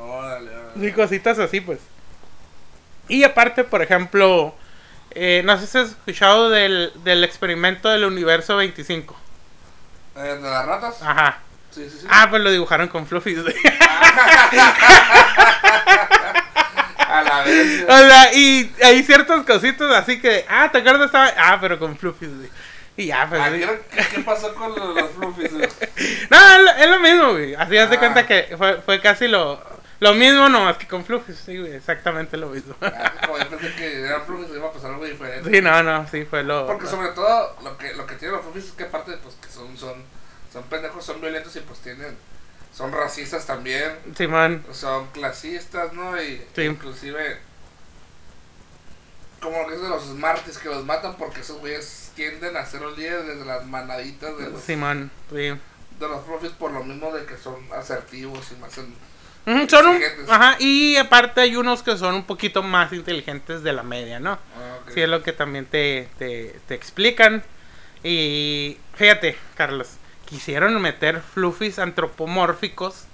[0.00, 0.50] Órale.
[0.80, 1.78] Sí, cositas así, pues.
[3.08, 4.54] Y aparte, por ejemplo,
[5.12, 9.16] eh, no sé si has escuchado del, del experimento del universo 25.
[10.16, 11.02] Eh, ¿De las ratas?
[11.02, 11.38] Ajá.
[11.70, 12.06] Sí, sí, sí.
[12.10, 13.36] Ah, pues lo dibujaron con Fluffy.
[17.08, 17.84] A la vez.
[17.88, 21.06] o sea, y hay ciertas cositas así que, ah, ¿te acuerdas?
[21.06, 22.28] Estaba- Ah, pero con Fluffy.
[22.96, 23.40] Y ya, pues.
[23.40, 23.50] Ah.
[23.50, 25.52] ¿qué, qué pasó con los, los fluffies?
[25.52, 25.68] güey?
[26.30, 27.54] No, es lo, es lo mismo, güey.
[27.54, 27.88] Así Ah.
[27.98, 29.62] cuenta que fue, fue casi lo,
[30.00, 31.32] lo mismo, nomás que con Fluffy.
[31.34, 32.74] Sí, güey, exactamente lo mismo.
[32.80, 35.50] Ah, Como yo pensé que eran fluffies, iba a pasar algo diferente.
[35.50, 36.66] Sí, no, no, sí, fue lo.
[36.66, 39.48] Porque sobre todo lo que, lo que tienen los fluffies es que aparte pues que
[39.48, 40.02] son, son,
[40.52, 42.16] son pendejos, son violentos y pues tienen,
[42.72, 44.64] son racistas también, Simón.
[44.72, 46.20] son clasistas, ¿no?
[46.22, 46.62] Y Sí.
[46.62, 47.38] inclusive
[49.40, 52.80] como que es de los smarties que los matan porque esos güeyes tienden a ser
[52.82, 55.36] los líderes de las manaditas de los, Simón, sí.
[55.36, 58.92] de los fluffies por lo mismo de que son asertivos y más en,
[59.68, 63.82] Son un, ajá, y aparte hay unos que son un poquito más inteligentes de la
[63.82, 64.32] media, ¿no?
[64.32, 64.78] Ah.
[64.92, 67.42] Sí, es lo que también te, te, te explican.
[68.04, 69.88] Y fíjate, Carlos,
[70.26, 73.06] quisieron meter fluffies antropomórficos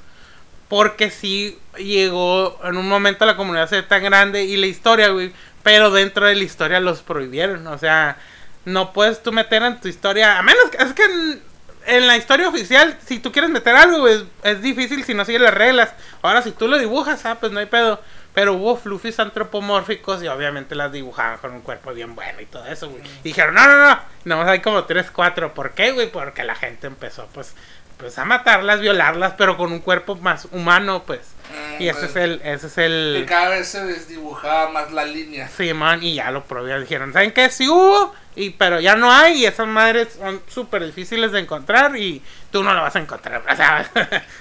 [0.68, 5.08] porque sí llegó en un momento la comunidad a ser tan grande y la historia,
[5.10, 8.16] güey, pero dentro de la historia los prohibieron, o sea,
[8.64, 11.38] no puedes tú meter en tu historia, a menos que, es que
[11.86, 15.40] en, la historia oficial, si tú quieres meter algo, es, es difícil si no sigues
[15.40, 15.92] las reglas.
[16.22, 18.00] Ahora, si tú lo dibujas, ah, pues no hay pedo.
[18.34, 22.66] Pero hubo fluffies antropomórficos y obviamente las dibujaban con un cuerpo bien bueno y todo
[22.66, 23.02] eso, güey.
[23.22, 25.54] Y dijeron, no, no, no, nomás hay como 3, 4.
[25.54, 26.10] ¿Por qué, güey?
[26.10, 27.54] Porque la gente empezó, pues,
[27.96, 31.20] pues a matarlas, violarlas, pero con un cuerpo más humano, pues.
[31.52, 33.24] Mm, Y ese pues, es el, ese es el...
[33.28, 35.48] cada vez se desdibujaba más la línea.
[35.48, 36.82] Sí, man, y ya lo prohibieron.
[36.82, 37.48] Dijeron, ¿saben qué?
[37.50, 41.96] Sí hubo, y, pero ya no hay, y esas madres son súper difíciles de encontrar,
[41.96, 43.42] y tú no lo vas a encontrar.
[43.50, 43.90] O sea,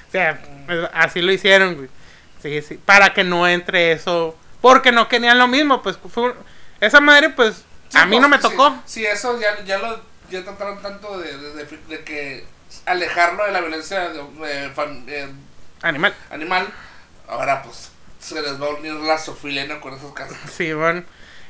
[0.07, 0.41] o sea,
[0.93, 1.89] así lo hicieron, güey.
[2.41, 6.33] Sí, sí, para que no entre eso, porque no querían lo mismo, pues fue,
[6.81, 8.75] esa madre, pues, Sí, a mí no me pues, sí, tocó.
[8.85, 12.45] Sí, eso ya, ya lo ya trataron tanto de, de, de- de que
[12.85, 14.11] alejarlo de la violencia
[14.75, 15.31] fam- eh,
[15.83, 16.13] Animal.
[16.31, 16.67] animal.
[17.27, 20.35] Ahora pues se les va a unir la sofilena con esos casos.
[20.51, 21.03] Sí, bueno.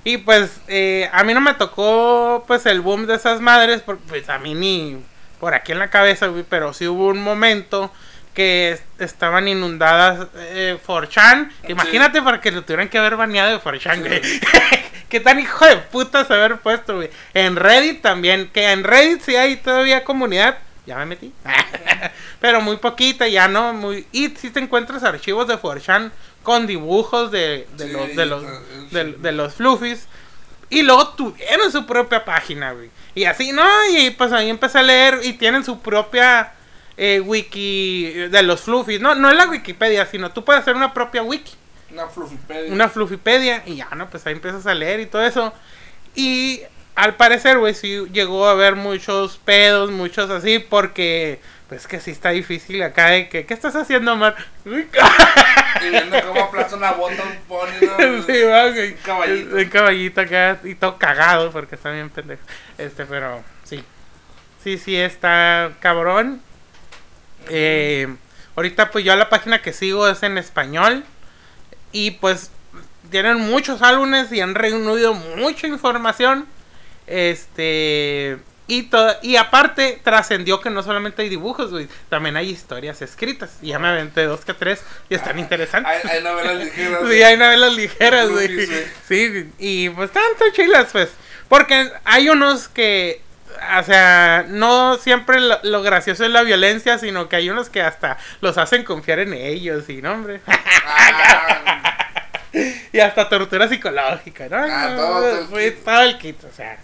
[0.04, 4.00] Y pues eh, a mí no me tocó pues el boom de esas madres, por-
[4.00, 4.98] pues a mí ni
[5.40, 7.92] por aquí en la cabeza, pero sí hubo un momento
[8.34, 11.52] que es- estaban inundadas eh, 4chan.
[11.70, 14.22] Imagínate para que lo tuvieran que haber baneado de 4chan, güey.
[15.10, 17.10] Qué tan hijo de puta se haber puesto, güey.
[17.36, 20.58] En Reddit también, que en Reddit sí hay todavía comunidad.
[20.86, 21.32] Ya me metí.
[22.42, 23.74] Pero muy poquita, ya no.
[23.74, 26.12] muy Y si te encuentras archivos de 4chan
[26.44, 30.08] con dibujos de, de Sí, los, de, los, de, los fluffies.
[30.70, 32.90] Y luego tuvieron su propia página, güey.
[33.16, 33.64] Y así, ¿no?
[33.92, 36.54] Y pues ahí empecé a leer y tienen su propia
[36.98, 39.00] eh, wiki de los fluffies.
[39.00, 41.54] No, no es la Wikipedia, sino tú puedes hacer una propia wiki.
[41.92, 42.74] Una flufipedia.
[42.74, 43.64] Una fluffipedia.
[43.66, 44.10] Y ya, ¿no?
[44.10, 45.54] Pues ahí empiezas a leer y todo eso.
[46.16, 46.62] Y
[46.96, 51.40] al parecer, güey, sí llegó a haber muchos pedos, muchos así, porque...
[51.74, 53.48] Pues que sí está difícil acá de que...
[53.48, 54.36] ¿Qué estás haciendo, Mar?
[55.84, 58.24] Y viendo cómo aplasta una bota un pony, ¿no?
[58.24, 58.68] Sí, va.
[58.68, 59.56] Un caballito.
[59.56, 62.44] Un caballito acá y todo cagado porque está bien pendejo.
[62.78, 63.84] Este, pero sí.
[64.64, 66.44] Sí, sí, está cabrón.
[67.50, 68.08] Eh,
[68.56, 71.04] ahorita pues yo la página que sigo es en español.
[71.92, 72.52] Y pues
[73.10, 76.46] tienen muchos álbumes y han reunido mucha información.
[77.08, 78.38] Este...
[78.66, 78.90] Y,
[79.22, 83.58] y aparte trascendió que no solamente hay dibujos, güey, también hay historias escritas.
[83.62, 86.06] Y ya me aventé dos que tres y están interesantes.
[86.06, 87.02] Hay, hay novelas ligeras.
[87.10, 88.68] Sí, hay novelas ligeras, güey.
[89.08, 91.10] Sí, y pues tanto chilas, pues.
[91.50, 93.22] Porque hay unos que,
[93.80, 97.82] o sea, no siempre lo, lo gracioso es la violencia, sino que hay unos que
[97.82, 100.40] hasta los hacen confiar en ellos, y no, hombre.
[100.48, 102.30] Ah,
[102.94, 104.58] y hasta tortura psicológica, ¿no?
[104.58, 106.78] Ah, No, todo, todo el todo el kit, o sea.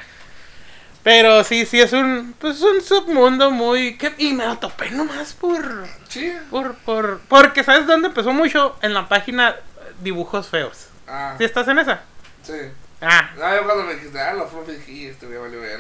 [1.10, 3.98] Pero sí, sí es un, pues un submundo muy...
[3.98, 5.88] que- y me lo topé nomás por...
[6.08, 6.32] sí.
[6.52, 8.78] Por, por, porque ¿sabes dónde empezó mucho?
[8.84, 9.56] En la página
[10.02, 10.86] Dibujos Feos.
[11.08, 12.02] Ah, ¿Sí estás en esa?
[12.44, 12.54] sí.
[13.02, 15.80] Ah, No, yo cuando me dijiste, ah, los dije, "Y este valió ver.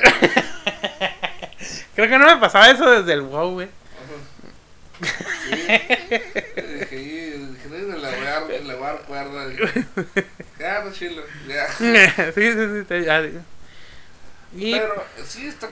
[1.93, 3.67] creo que no me pasaba eso desde el WoW, güey.
[5.43, 7.67] Sí, dije, dije,
[8.73, 9.45] voy a cuerda.
[10.59, 11.67] Ya, no chilo, ya.
[12.33, 13.21] sí, sí, sí, te- ya.
[14.55, 15.69] Y Pero sí está.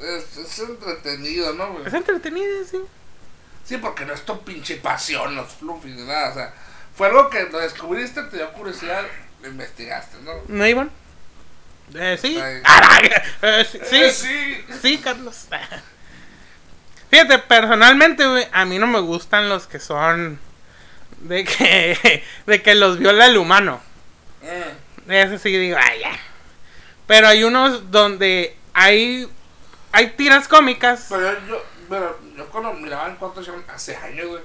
[0.00, 1.86] Es, es entretenido, ¿no, güey?
[1.86, 2.78] es entretenido, sí.
[3.64, 6.30] Sí, porque no es tu pinche pasión, los fluffies, ni nada.
[6.30, 6.54] O sea,
[6.96, 9.04] fue algo que lo descubriste, te dio curiosidad,
[9.42, 10.32] lo investigaste, ¿no?
[10.48, 10.90] ¿No, Iván?
[11.94, 12.38] Eh, sí.
[12.64, 13.00] Ah,
[13.42, 14.64] eh, sí, sí, Eh, sí.
[14.80, 15.46] sí, Carlos.
[17.10, 20.38] Fíjate, personalmente, güey, a mí no me gustan los que son
[21.20, 23.80] de que, de que los viola el humano.
[24.42, 25.10] Mm.
[25.10, 26.18] Ese sí digo, ay, ya.
[27.08, 29.28] Pero hay unos donde hay,
[29.90, 31.06] hay tiras cómicas.
[31.08, 33.40] Pero yo, pero yo cuando miraba en cuanto
[33.74, 34.42] hace años, güey,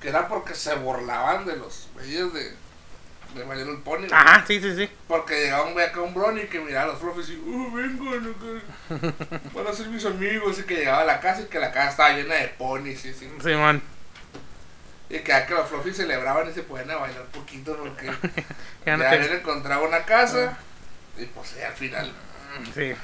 [0.00, 2.54] que era porque se burlaban de los medios de,
[3.34, 4.06] de My Little Pony.
[4.06, 4.12] güey.
[4.12, 4.88] Ajá, sí, sí, sí.
[5.08, 8.04] Porque llegaba un güey acá, un brony que miraba a los fluffies y, uh, vengo,
[8.14, 9.12] no, que
[9.54, 10.58] van a ser mis amigos.
[10.60, 13.10] Y que llegaba a la casa y que la casa estaba llena de ponis y
[13.10, 13.28] así.
[13.42, 13.82] Simón.
[15.10, 18.12] Y que, que los fluffies celebraban y se podían a bailar poquito porque Ya
[18.86, 20.56] ya no te- habían encontrado una casa.
[21.18, 22.12] Y pues sí, al final
[22.74, 22.94] Sí.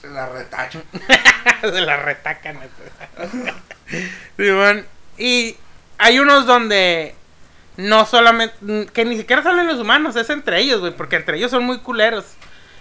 [0.00, 0.82] se la retachan.
[1.60, 2.58] Se la retacan.
[4.36, 4.86] Simón.
[5.18, 5.56] Y
[5.98, 7.14] hay unos donde
[7.76, 8.86] no solamente.
[8.92, 10.92] que ni siquiera salen los humanos, es entre ellos, güey.
[10.92, 12.24] Porque entre ellos son muy culeros.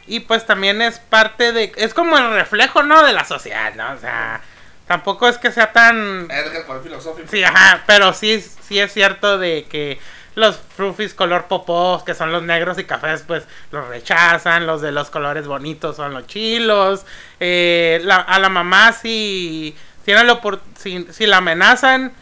[0.07, 1.71] Y pues también es parte de.
[1.77, 3.03] Es como el reflejo, ¿no?
[3.03, 3.93] De la sociedad, ¿no?
[3.93, 4.41] O sea.
[4.87, 6.29] Tampoco es que sea tan.
[6.29, 7.27] Es que por filosófico.
[7.31, 9.99] Sí, ajá, pero sí, sí es cierto de que
[10.35, 14.91] los frufis color popó, que son los negros y cafés, pues los rechazan, los de
[14.91, 17.05] los colores bonitos son los chilos,
[17.39, 20.39] eh, la- a la mamá si, la
[20.77, 22.13] si, si la amenazan,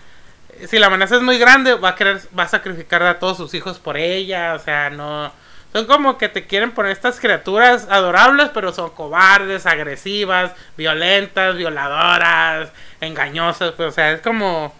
[0.67, 3.53] si la amenaza es muy grande, va a querer, va a sacrificar a todos sus
[3.53, 5.31] hijos por ella, o sea, no...
[5.73, 12.69] Son como que te quieren poner estas criaturas adorables, pero son cobardes, agresivas, violentas, violadoras,
[13.01, 14.71] engañosas, pues, o sea, es como...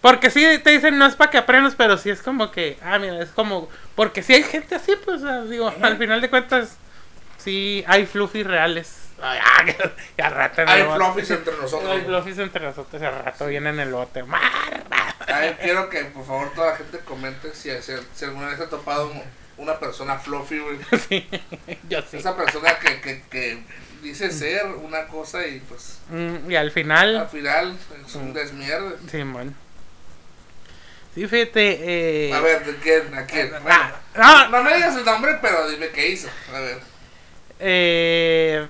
[0.00, 2.98] Porque sí te dicen no es para que aprendas, pero sí es como que, ah,
[2.98, 3.68] mira, es como...
[3.94, 6.76] Porque sí hay gente así, pues, digo, al final de cuentas,
[7.38, 9.02] sí hay fluffies reales.
[9.20, 11.90] Ay, ah, rato en el Hay bote- fluffies entre nosotros.
[11.90, 14.24] Hay fluffies entre nosotros, al rato vienen en el bote.
[15.26, 18.68] Ay, quiero que por favor toda la gente comente si, si, si alguna vez ha
[18.68, 19.22] topado un-
[19.56, 20.78] una persona fluffy, güey.
[21.08, 21.26] Sí,
[21.88, 22.18] yo sí.
[22.18, 23.64] Esa persona que, que, que
[24.02, 28.96] dice ser una cosa y pues Mm, y al al final, final es un desmierde.
[29.10, 29.56] sí, man.
[31.16, 32.34] Sí, fíjate, eh...
[32.34, 33.14] A ver, ¿de quién?
[33.14, 33.50] ¿A quién?
[33.54, 36.28] ah, Bueno, no, no me digas el nombre, pero dime qué hizo.
[36.54, 36.78] A ver.
[37.58, 38.68] Eh,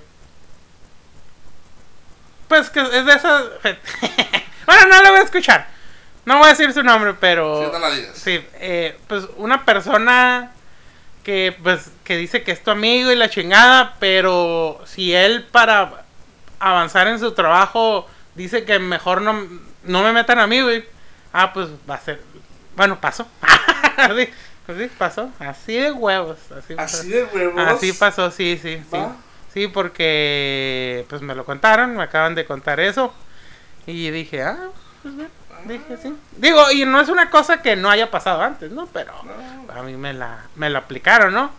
[2.47, 3.47] pues que es de esas.
[4.65, 5.67] bueno, no lo voy a escuchar.
[6.25, 7.67] No voy a decir su nombre, pero.
[7.67, 8.17] Si no la digas.
[8.17, 10.53] Sí, eh, pues una persona
[11.25, 16.05] que pues que dice que es tu amigo y la chingada, pero si él para
[16.61, 19.49] avanzar en su trabajo dice que mejor no,
[19.83, 20.85] no me metan a mí, güey.
[21.33, 22.21] Ah, pues va a ser.
[22.77, 23.27] Bueno, pasó.
[24.17, 24.29] sí,
[24.67, 25.31] pues sí, pasó.
[25.39, 26.39] Así de huevos.
[26.57, 26.75] Así.
[26.77, 27.59] Así de huevos.
[27.67, 28.97] Así pasó, sí, sí, sí.
[28.97, 29.17] ¿Va?
[29.53, 33.13] Sí, porque pues me lo contaron, me acaban de contar eso.
[33.87, 34.59] Y dije, ah,
[35.03, 35.31] pues bueno,
[35.65, 36.15] dije sí.
[36.37, 38.87] Digo, y no es una cosa que no haya pasado antes, ¿no?
[38.89, 39.73] Pero No.
[39.73, 41.51] a mí me la, me la aplicaron, ¿no?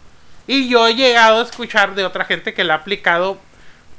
[0.45, 3.37] Y yo he llegado a escuchar de otra gente que la ha aplicado,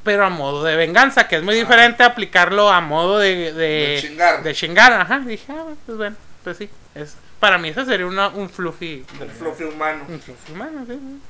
[0.04, 3.52] pero a modo de venganza, que es muy diferente aplicarlo a modo de...
[3.52, 4.42] De, De chingar.
[4.42, 5.18] de chingar, ajá.
[5.18, 6.16] Dije, ah, pues bueno,
[6.48, 6.70] pues sí.
[6.94, 9.04] Es, para mí eso sería una, un fluffy.
[9.20, 10.04] El fluffy humano.
[10.08, 10.94] Un fluffy humano, sí.
[10.94, 11.20] sí.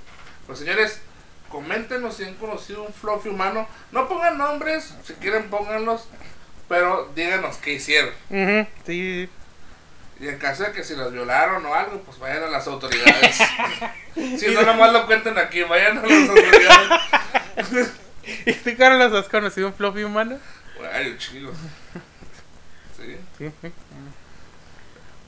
[0.46, 1.00] Pues señores,
[1.48, 3.66] coméntenos si han conocido un fluffy humano.
[3.90, 6.06] No pongan nombres, si quieren pónganlos,
[6.68, 8.14] pero díganos qué hicieron.
[8.30, 9.28] Ujú, sí.
[10.20, 13.38] Y en caso de que si los violaron o algo, pues vayan a las autoridades.
[14.14, 17.90] si no, nomás lo cuenten aquí, vayan a las autoridades.
[18.46, 20.38] ¿Y tú, Carlos, has conocido un fluffy humano?
[21.18, 21.52] Chido.
[22.96, 23.16] Sí.
[23.36, 23.72] Sí, sí.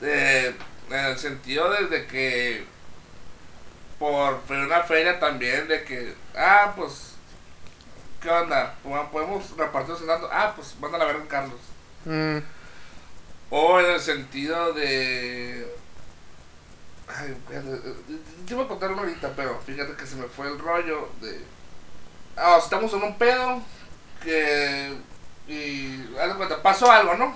[0.01, 0.55] Eh,
[0.89, 2.65] en el sentido desde que
[3.99, 7.13] por una feria también de que ah pues
[8.19, 8.75] qué onda
[9.11, 11.59] podemos repartirnos tanto ah pues manda a ver a Carlos.
[12.05, 12.39] Mm,
[13.51, 15.71] o en el sentido de
[17.07, 17.93] ay eh,
[18.47, 21.41] te iba a contar uno ahorita pero fíjate que se me fue el rollo de
[22.37, 23.61] ah estamos en un pedo
[24.23, 24.97] que
[25.47, 27.35] y haz de cuenta pasó algo no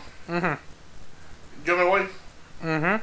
[1.64, 2.10] yo me voy
[2.66, 3.02] ujú.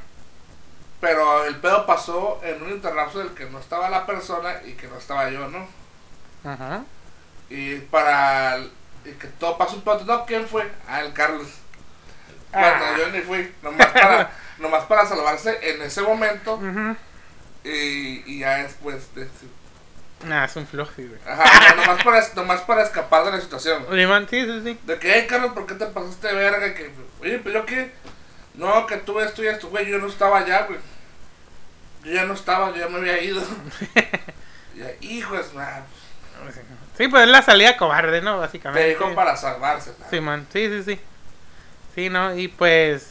[1.00, 4.86] Pero el pedo pasó en un interlapso del que no estaba la persona y que
[4.86, 5.66] no estaba yo, ¿no?
[6.44, 6.84] Ajá.
[7.50, 8.70] Y para el-
[9.04, 10.70] y que todo pasó un pedo, no, ¿quién fue?
[10.86, 11.48] Ah, el Carlos.
[12.52, 12.94] Ah.
[12.98, 16.96] Yo ni fui, nomás para, nomás para salvarse en ese momento Ujú.
[17.64, 19.26] y, y ya después de
[20.30, 21.18] Ah, es un fluffy, güey.
[21.26, 23.84] Ajá, no, nomás, para, nomás para escapar de la situación.
[24.30, 24.78] Sí, sí, sí.
[24.84, 26.74] De que, hey Carlos, ¿por qué te pasaste de verga?
[26.74, 27.92] Que, oye, pues yo qué.
[28.55, 30.78] No, que tú esto y esto, güey, yo no estaba allá, güey.
[32.05, 33.40] Yo ya no estaba, yo ya me había ido.
[34.74, 35.84] ya, hijo es nada.
[36.96, 38.38] Sí, pues es la salida cobarde, ¿no?
[38.38, 38.82] Básicamente.
[38.82, 39.94] Te dijo para salvarse.
[39.98, 40.07] ¿no?
[40.11, 40.46] Sí, man.
[40.53, 41.00] Sí, sí, sí.
[41.94, 42.36] Sí, ¿no?
[42.36, 43.09] Y pues...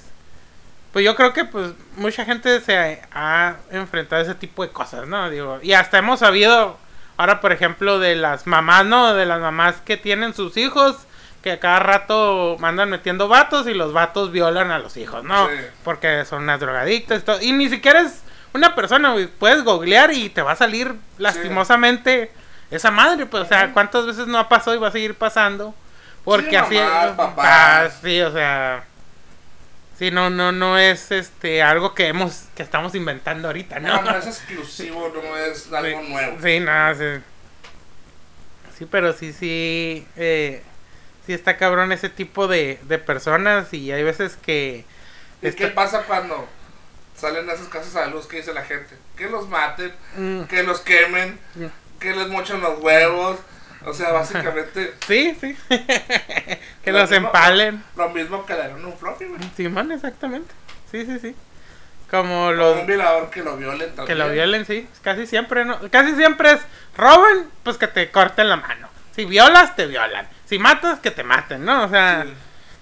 [0.92, 5.08] Pues yo creo que pues mucha gente se ha enfrentado a ese tipo de cosas,
[5.08, 5.30] ¿no?
[5.30, 6.78] Digo, y hasta hemos sabido
[7.16, 9.14] ahora, por ejemplo, de las mamás, ¿no?
[9.14, 10.98] De las mamás que tienen sus hijos,
[11.44, 15.48] que a cada rato mandan metiendo vatos y los vatos violan a los hijos, ¿no?
[15.48, 15.54] Sí.
[15.84, 17.42] Porque son unas drogadictas y todo.
[17.42, 18.22] Y ni siquiera es
[18.54, 19.28] una persona, güey.
[19.28, 22.32] Puedes googlear y te va a salir lastimosamente
[22.70, 25.74] esa madre, pues, o sea, ¿cuántas veces no ha pasado y va a seguir pasando?
[26.24, 28.00] Porque Sí, así mamás, ah, papás.
[28.04, 28.84] sí, o sea,
[29.98, 34.12] sí, no, no, no es este algo que hemos, que estamos inventando ahorita, No, ¿no?
[34.12, 36.38] no es exclusivo, no es algo nuevo.
[36.42, 37.24] Sí, no, sí.
[38.78, 40.64] Sí, pero sí, sí, eh,
[41.32, 44.84] sí está cabrón ese tipo de, de personas y hay veces que...
[45.42, 46.48] ¿Y está- qué pasa cuando
[47.16, 48.28] salen esos casos a la luz?
[48.28, 48.96] ¿Qué dice la gente?
[49.16, 51.66] Que los maten, Mm, que los quemen, Mm.
[52.00, 53.40] que les mochen los huevos.
[53.86, 55.58] O sea, básicamente Sí, sí.
[56.84, 57.84] que Lo los mismo- empalen.
[57.96, 59.40] lo mismo que le dieron un floppy, güey.
[59.56, 60.54] Simón, exactamente.
[60.92, 61.36] Sí, sí, sí.
[62.10, 64.06] Como los un violador que lo violen también.
[64.08, 64.88] que lo violen, sí.
[65.02, 65.80] Casi siempre, ¿no?
[65.90, 66.60] Casi siempre es
[66.98, 68.90] roban, pues que te corten la mano.
[69.16, 70.28] Si violas, te violan.
[70.52, 71.86] Si matas, que te maten, ¿no?
[71.86, 72.34] O sea, Sí.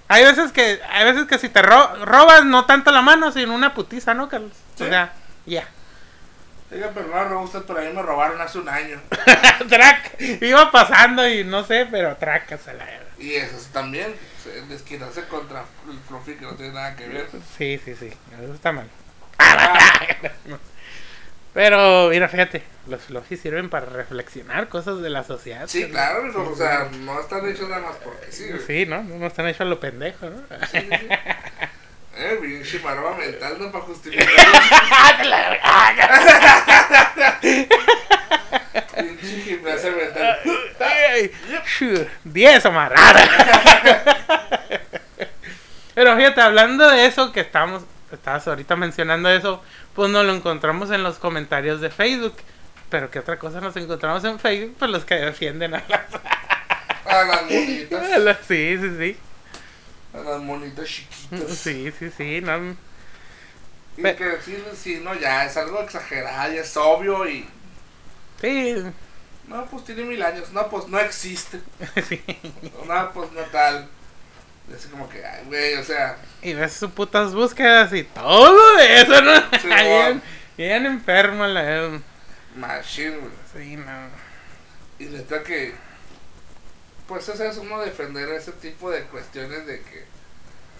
[0.07, 3.53] hay veces que hay veces que si te ro- robas no tanto la mano, sino
[3.53, 4.53] una putiza, ¿no, Carlos?
[4.73, 5.13] O sea,
[5.45, 5.67] ya.
[6.71, 8.99] Diga, pero no robó usted, pero a mí me robaron hace un año.
[9.69, 10.19] Track.
[10.41, 13.05] Iba pasando y no sé, pero tracas la verga.
[13.19, 17.29] Y eso también, se- desquitarse contra el floppy que no tiene nada que ver.
[17.55, 18.11] Sí, sí, sí.
[18.43, 18.87] Eso está mal.
[19.37, 19.77] Ah,
[21.53, 25.67] Pero, mira, fíjate, los flojis sirven para reflexionar cosas de la sociedad.
[25.67, 25.89] sí, ¿no?
[25.89, 28.61] claro, mijo, o sea, no están hechos nada más porque sí, güey.
[28.65, 29.03] Sí, ¿no?
[29.03, 30.37] No están hechos a lo pendejo, ¿no?
[30.71, 31.07] Sí, sí, sí.
[32.21, 34.27] Eh, bien chimaroma mental, no para justificar.
[38.97, 40.37] Pinche gimnasia mental.
[42.25, 43.29] 10 amarradas.
[45.95, 47.83] Pero fíjate, hablando de eso que estamos,
[48.15, 49.61] estabas ahorita mencionando eso,
[49.95, 52.35] pues nos lo encontramos en los comentarios de Facebook.
[52.89, 54.75] Pero ¿qué otra cosa nos encontramos en Facebook?
[54.79, 56.05] Pues los que defienden a las...
[57.05, 58.11] A las monitas.
[58.13, 59.17] a las- Sí, sí, sí.
[60.13, 61.57] A las monitas chiquitas.
[61.57, 62.41] Sí, sí, sí.
[62.41, 62.75] No,
[63.97, 67.47] Y que sí, sí, no, ya es algo exagerado, ya es obvio y.
[68.41, 68.75] sí,
[69.47, 70.51] No, pues tiene mil años.
[70.51, 71.59] No, pues no existe.
[72.07, 72.21] sí.
[72.87, 73.87] No, pues no tal.
[74.69, 76.17] Y así como que, ay, güey, o sea.
[76.41, 79.35] Y ves sus putas búsquedas y todo eso, ¿no?
[79.59, 80.21] Sí, bien,
[80.57, 81.99] bien enfermo la...
[82.55, 83.31] Machine, güey.
[83.53, 84.09] Sí, no.
[84.99, 85.73] Y neta que.
[87.07, 90.05] Pues eso es uno defender ese tipo de cuestiones de que.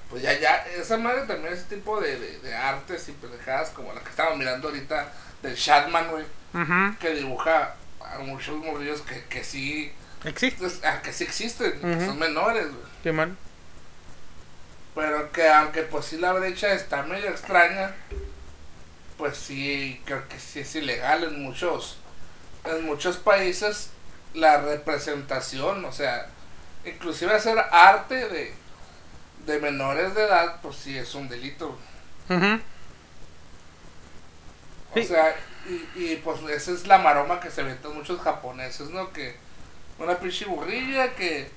[0.09, 3.93] Pues ya, ya, esa madre también ese tipo de, de, de artes y pendejadas como
[3.93, 5.11] la que estamos mirando ahorita
[5.43, 6.97] del Shatman, güey, Ujú.
[6.99, 9.91] que dibuja a muchos morrillos que, que sí,
[10.25, 10.57] Existe.
[10.59, 12.85] pues, que sí existen, que son menores, güey.
[13.03, 13.37] Qué mal.
[14.99, 17.95] Pero que aunque pues sí la brecha está medio extraña,
[19.17, 21.97] pues sí, creo que sí es ilegal en muchos,
[22.65, 23.91] en muchos países
[24.33, 26.27] la representación, o sea,
[26.83, 28.53] inclusive hacer arte de,
[29.45, 31.77] de menores de edad, pues sí es un delito.
[32.29, 32.59] Ujú.
[34.91, 35.05] O Sí.
[35.05, 35.33] sea,
[35.67, 39.13] y, y pues esa es la maroma que se inventan muchos japoneses, ¿no?
[39.13, 39.37] Que
[39.97, 41.49] una pinche burrilla que,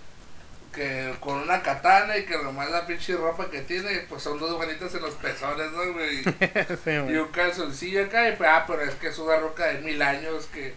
[0.72, 4.58] que con una katana y que nomás la pinche ropa que tiene, pues son dos
[4.58, 6.22] manitas en los pezones, ¿no, güey?
[6.84, 9.78] Sí, Y un calzoncillo acá, y pues, ah, pero es que es una roca de
[9.80, 10.74] mil años, que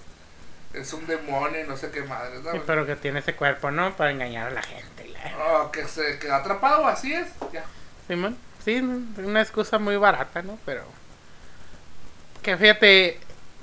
[0.74, 2.52] es un demonio y no sé qué madre, ¿no?
[2.52, 3.96] Sí, pero que tiene ese cuerpo, ¿no?
[3.96, 5.08] Para engañar a la gente.
[5.08, 5.16] la-
[5.48, 7.64] Oh, que se quedó atrapado, así es, ya.
[8.08, 8.38] Simón.
[8.64, 10.60] Sí, no, una excusa muy barata, ¿no?
[10.66, 10.84] Pero.
[12.42, 13.20] Que fíjate,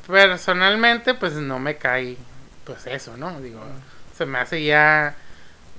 [0.07, 2.17] personalmente, pues no me cae,
[2.65, 3.41] pues eso, ¿no?
[3.41, 3.61] Digo,
[4.17, 5.15] se me hace ya.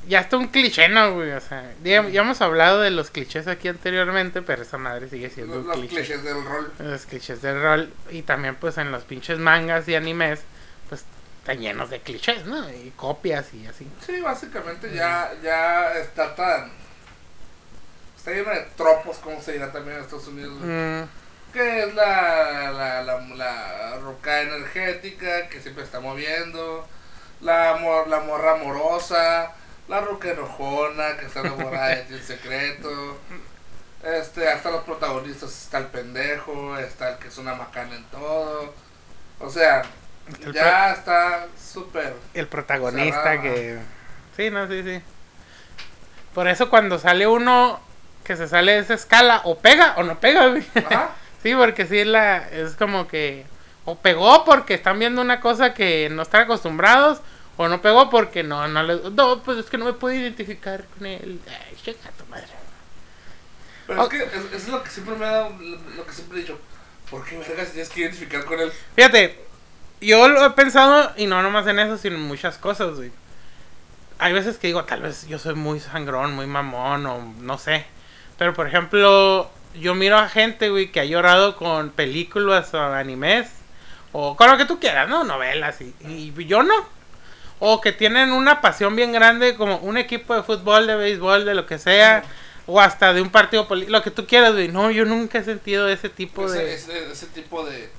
[0.08, 1.32] Ya está un cliché, ¿no, güey?
[1.32, 5.30] O sea, ya, ya hemos hablado de los clichés aquí anteriormente, pero esa madre sigue
[5.30, 5.96] siendo Los, un los cliché.
[5.96, 6.74] clichés del rol.
[6.80, 7.94] Los clichés del rol.
[8.12, 10.42] Y también, pues en los pinches mangas y animes,
[10.90, 11.06] pues
[11.40, 12.70] están llenos de clichés, ¿no?
[12.70, 13.88] Y copias y así.
[14.06, 16.72] Sí, básicamente ya, ya está tan...
[18.18, 20.54] Está lleno de tropos, como se dirá también en Estados Unidos.
[20.62, 21.04] Mm,
[21.54, 26.88] Que es la, la, la, la roca energética que siempre está moviendo.
[27.42, 27.78] La,
[28.08, 29.52] la morra amorosa.
[29.88, 33.18] La roca enojona que está enamorada de ti en secreto.
[34.04, 38.74] Este, hasta los protagonistas está el pendejo, está el que es una macana en todo.
[39.40, 39.84] O sea,
[40.44, 42.14] El ya está súper.
[42.34, 43.80] el protagonista Cerrado, que...
[44.36, 45.02] Sí, no, sí, sí.
[46.34, 47.80] Por eso cuando sale uno
[48.24, 50.66] que se sale de esa escala, o pega o no pega, güey.
[50.76, 51.10] Ajá.
[51.44, 53.46] Sí, porque sí la, es como que
[53.84, 57.20] o pegó porque están viendo una cosa que no están acostumbrados,
[57.58, 60.86] o no pegó porque no, no les, no, pues es que no me puedo identificar
[60.98, 61.40] con él.
[61.48, 62.48] Ay, chica tu madre.
[63.88, 66.14] Pero es que es- eso es lo que siempre me ha dado, lo, lo que
[66.14, 66.58] siempre he dicho.
[67.10, 68.72] ¿Por qué vergas tienes que identificar con él?
[68.96, 69.40] Fíjate,
[70.02, 73.12] yo lo he pensado y no nomás en eso, sino en muchas cosas, güey.
[74.20, 77.86] Hay veces que digo, tal vez yo soy muy sangrón, muy mamón o no sé.
[78.38, 83.50] Pero por ejemplo, yo miro a gente, güey, que ha llorado con películas o animes
[84.12, 85.24] o con lo que tú quieras, ¿no?
[85.24, 86.88] Novelas y, y yo no.
[87.66, 91.56] O que tienen una pasión bien grande como un equipo de fútbol, de béisbol, de
[91.56, 92.26] lo que sea.
[92.66, 94.68] O hasta de un partido político, lo que tú quieras, güey.
[94.68, 96.74] No, yo nunca he sentido ese tipo Ese, de...
[96.74, 97.90] ese, ese tipo de,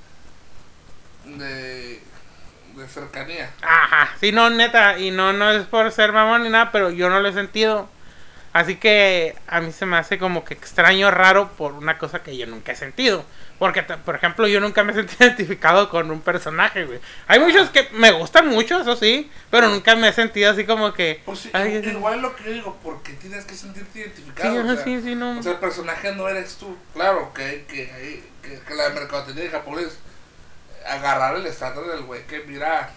[1.25, 2.03] de.
[2.77, 3.51] de cercanía.
[3.63, 7.09] Ajá, sí, no, neta, y no, no es por ser mamón ni nada, pero yo
[7.09, 7.89] no lo he sentido.
[8.55, 12.37] Así que a mí se me hace como que extraño, raro por una cosa que
[12.37, 13.25] yo nunca he sentido.
[13.59, 17.01] Porque, por ejemplo, yo nunca me he sentido identificado con un personaje, güey.
[17.27, 20.95] Hay muchos que me gustan mucho, eso sí, pero nunca me he sentido así como
[20.95, 21.21] que...
[21.25, 24.61] Pues sí, ay, igual lo que digo, porque tienes que sentirte sí, identificado.
[24.61, 25.41] ajá, o sea, sí, sí, no.
[25.41, 26.77] O sea, el personaje no eres tú.
[26.93, 29.99] Claro que, que, que, que la mercadotecnia de Japón es
[30.87, 32.89] agarrar el estándar del güey que mira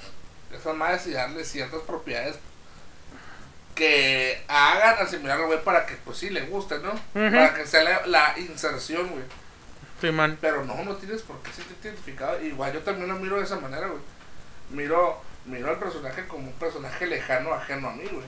[0.56, 2.36] esas madres y darle ciertas propiedades
[3.78, 6.94] que hagan asimilar al güey para que pues sí le guste, ¿no?
[7.14, 9.24] Para que sea la, la inserción, güey.
[10.02, 10.38] Sí, man.
[10.42, 12.42] Pero no, no tienes por qué sentirte identificado.
[12.42, 14.02] Igual yo también lo miro de esa manera, güey.
[14.70, 18.26] Miro, miro al personaje como un personaje lejano, ajeno a mí, güey.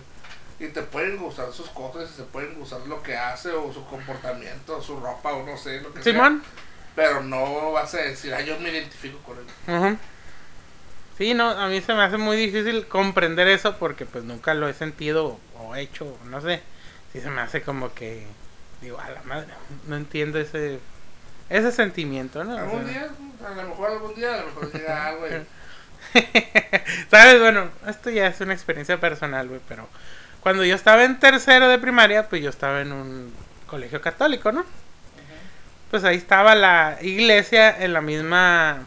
[0.59, 3.85] Y te pueden gustar sus cosas, y te pueden gustar lo que hace, o su
[3.85, 6.13] comportamiento, o su ropa, o no sé, lo que sea.
[6.13, 6.43] Simón.
[6.95, 9.45] Pero no vas a decir, ah, yo me identifico con él.
[9.67, 9.97] Ajá.
[11.19, 14.67] Sí, no, a mí se me hace muy difícil comprender eso porque pues nunca lo
[14.67, 16.61] he sentido o hecho, no sé.
[17.13, 18.25] Sí se me hace como que
[18.81, 19.47] digo, a la madre,
[19.87, 20.79] no entiendo ese
[21.49, 22.55] ese sentimiento, ¿no?
[22.55, 23.09] O Algún sea, día,
[23.45, 25.27] a lo mejor algún día, a lo mejor llega algo.
[25.27, 25.45] y-
[27.11, 27.39] ¿Sabes?
[27.39, 29.87] Bueno, esto ya es una experiencia personal, güey, pero
[30.39, 33.33] cuando yo estaba en tercero de primaria, pues yo estaba en un
[33.67, 34.63] colegio católico, ¿no?
[35.91, 38.85] Pues ahí estaba la iglesia en la misma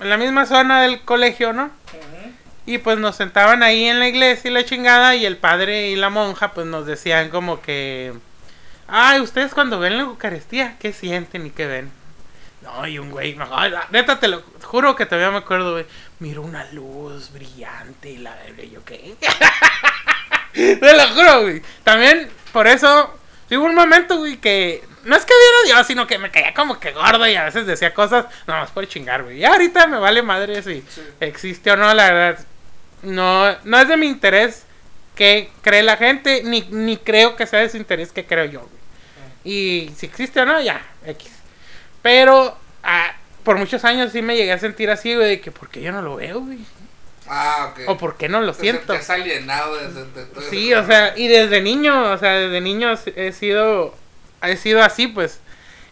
[0.00, 1.70] en la misma zona del colegio, ¿no?
[2.66, 5.96] Y pues nos sentaban ahí en la iglesia y la chingada y el padre y
[5.96, 8.14] la monja pues nos decían como que,
[8.88, 11.92] ay, ustedes cuando ven la Eucaristía, ¿qué sienten y qué ven?
[12.62, 13.36] No, y un güey,
[13.90, 15.84] neta te lo juro que todavía me acuerdo, güey,
[16.20, 19.14] miro una luz brillante y la verga, yo qué.
[20.54, 21.62] te lo juro, güey.
[21.82, 26.06] También por eso, sí hubo un momento, güey, que no es que viera Dios, sino
[26.06, 29.38] que me caía como que gordo y a veces decía cosas nomás por chingar, güey.
[29.38, 31.02] Y ahorita me vale madre si Sí.
[31.20, 32.44] existe o no, la verdad.
[33.02, 34.64] No, no es de mi interés
[35.14, 38.60] que cree la gente, ni, ni creo que sea de su interés que creo yo,
[38.60, 38.72] güey.
[39.44, 41.30] Y si existe o no, ya, X.
[42.02, 45.68] Pero ah, por muchos años sí me llegué a sentir así, güey, de que ¿por
[45.68, 46.58] qué yo no lo veo, güey?
[47.28, 47.80] Ah, ok.
[47.88, 48.92] O ¿por qué no lo Te siento?
[48.94, 52.94] sentías alienado desde, de todo Sí, o sea, y desde niño, o sea, desde niño
[53.16, 53.94] he sido,
[54.48, 55.40] he sido así, pues.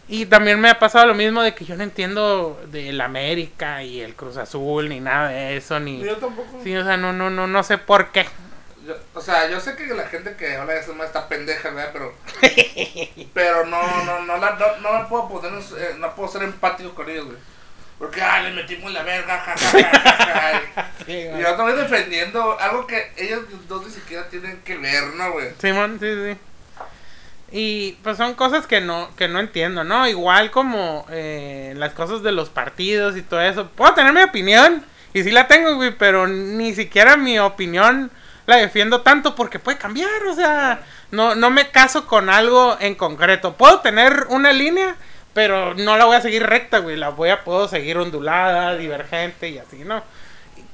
[0.07, 4.01] Y también me ha pasado lo mismo de que yo no entiendo del América y
[4.01, 6.03] el Cruz Azul, ni nada de eso, ni...
[6.03, 6.59] Yo tampoco.
[6.63, 8.27] Sí, o sea, no, no, no, no sé por qué.
[8.85, 11.69] Yo- o sea, yo sé que la gente que habla de eso más está pendeja,
[11.69, 11.91] ¿verdad?
[11.93, 12.13] Pero,
[13.33, 16.93] pero no, no, no, la, no, no me puedo poner, eh, no puedo ser empático
[16.93, 17.37] con ellos, güey.
[17.97, 20.91] Porque, ah, le metimos la verga, ja, ja, ja, ja, ja.
[21.07, 25.51] Y yo estoy defendiendo algo que ellos dos ni siquiera tienen que ver, ¿no, güey?
[25.59, 26.37] Simón, sí, sí.
[27.55, 30.07] Y pues son cosas que no, que no entiendo, ¿no?
[30.07, 33.67] Igual como eh, las cosas de los partidos y todo eso.
[33.67, 34.83] Puedo tener mi opinión,
[35.13, 38.09] y sí la tengo, güey, pero ni siquiera mi opinión
[38.47, 40.81] la defiendo tanto porque puede cambiar, o sea,
[41.11, 43.53] no, no me caso con algo en concreto.
[43.53, 44.95] Puedo tener una línea,
[45.33, 49.49] pero no la voy a seguir recta, güey, la voy a, puedo seguir ondulada, divergente
[49.49, 50.03] y así, ¿no?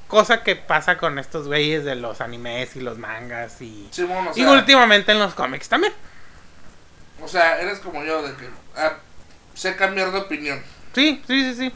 [0.08, 3.90] Cosa que pasa con estos güeyes de los animes y los mangas y...
[3.92, 3.94] O
[4.36, 5.94] Y últimamente en los cómics también.
[7.22, 8.94] O sea, eres como yo, de que ah,
[9.54, 10.62] sé cambiar de opinión.
[10.94, 11.74] Sí, sí, sí, sí.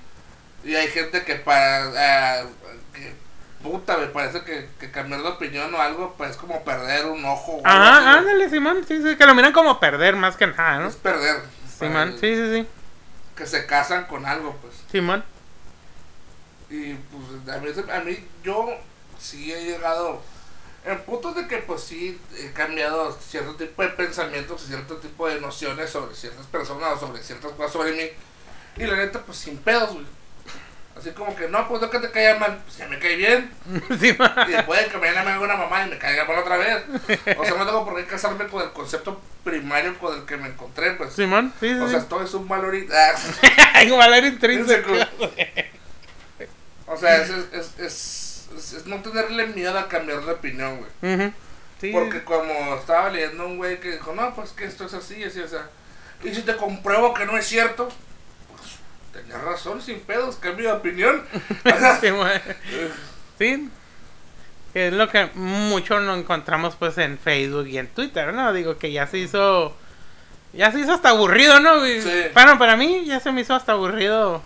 [0.70, 2.46] Y hay gente que para, ah,
[2.94, 3.14] que,
[3.62, 7.24] puta, me parece que, que cambiar de opinión o algo, pues es como perder un
[7.26, 7.54] ojo.
[7.54, 8.18] o algo así, Ajá, güey.
[8.18, 8.86] ándale, Simón.
[8.88, 10.88] Sí, sí, que lo miran como perder más que nada, ¿no?
[10.88, 11.42] Es perder.
[11.78, 12.68] Simón, sí, sí, sí.
[13.36, 14.74] Que se casan con algo, pues.
[14.92, 15.24] Simón.
[16.70, 18.70] Y pues a mí, a mí yo
[19.20, 20.22] sí he llegado
[20.86, 25.28] en puntos de que pues sí he cambiado cierto tipo de pensamientos y cierto tipo
[25.30, 28.10] de nociones sobre ciertas personas o sobre ciertas cosas sobre mí.
[28.78, 30.06] Y la neta pues sin pedos, güey.
[30.98, 33.52] Así como que, no, pues no que te caiga mal, pues ya me cae bien.
[34.00, 34.16] Sí.
[34.48, 36.84] Y después de que mañana me haga una mamá y me caiga mal otra vez.
[37.38, 40.50] O sea, no tengo por qué casarme con el concepto primario con el que me
[40.50, 41.14] encontré, pues.
[41.14, 41.80] Simón, sí, sí.
[41.80, 42.76] O sea, todo es un valor.
[43.74, 44.92] Hay un valor intrínseco.
[46.86, 48.23] O sea, es, es, es, es-
[48.58, 51.32] es- es no tenerle miedo a cambiar de opinión, güey.
[51.82, 51.92] Sí.
[51.92, 55.40] Porque como estaba leyendo un güey que dijo, no, pues que esto es así, así,
[55.42, 55.70] o sea.
[56.24, 57.90] Y si te compruebo que no es cierto,
[58.50, 58.78] pues
[59.12, 61.24] tenías razón, sin pedos, cambio de opinión.
[62.02, 62.08] Sí.
[63.38, 63.70] Sí.
[64.72, 68.54] Que es lo que mucho nos encontramos pues en Facebook y en Twitter, ¿no?
[68.54, 69.76] Digo que ya se hizo.
[70.54, 71.84] Ya se hizo hasta aburrido, ¿no?
[71.84, 72.02] Sí.
[72.34, 74.42] Bueno, para mí ya se me hizo hasta aburrido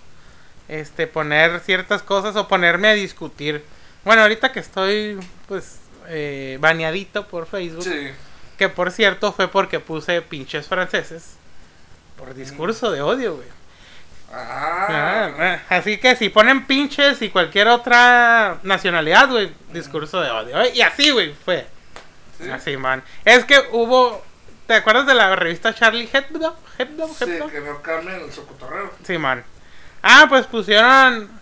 [0.69, 3.63] este poner ciertas cosas o ponerme a discutir.
[4.07, 8.09] Bueno, ahorita que estoy pues eh, baneadito por Facebook, sí.
[8.57, 11.35] que por cierto fue porque puse pinches franceses
[12.17, 13.47] por discurso de odio, güey.
[14.31, 15.31] Ah, Ah,
[15.69, 20.61] ah, así que si ponen pinches y cualquier otra nacionalidad, güey, discurso de odio.
[20.61, 20.71] ¿eh?
[20.73, 21.67] Y así, güey, fue.
[22.41, 22.49] sí.
[22.49, 23.03] Así, man.
[23.25, 24.23] Es que hubo.
[24.67, 26.57] ¿Te acuerdas de la revista Charlie Hebdo?
[26.77, 28.93] Hebdo, Sí, que no cambien su cotorreo.
[29.05, 29.43] Sí, man.
[30.01, 31.36] Ah, pues pusieron.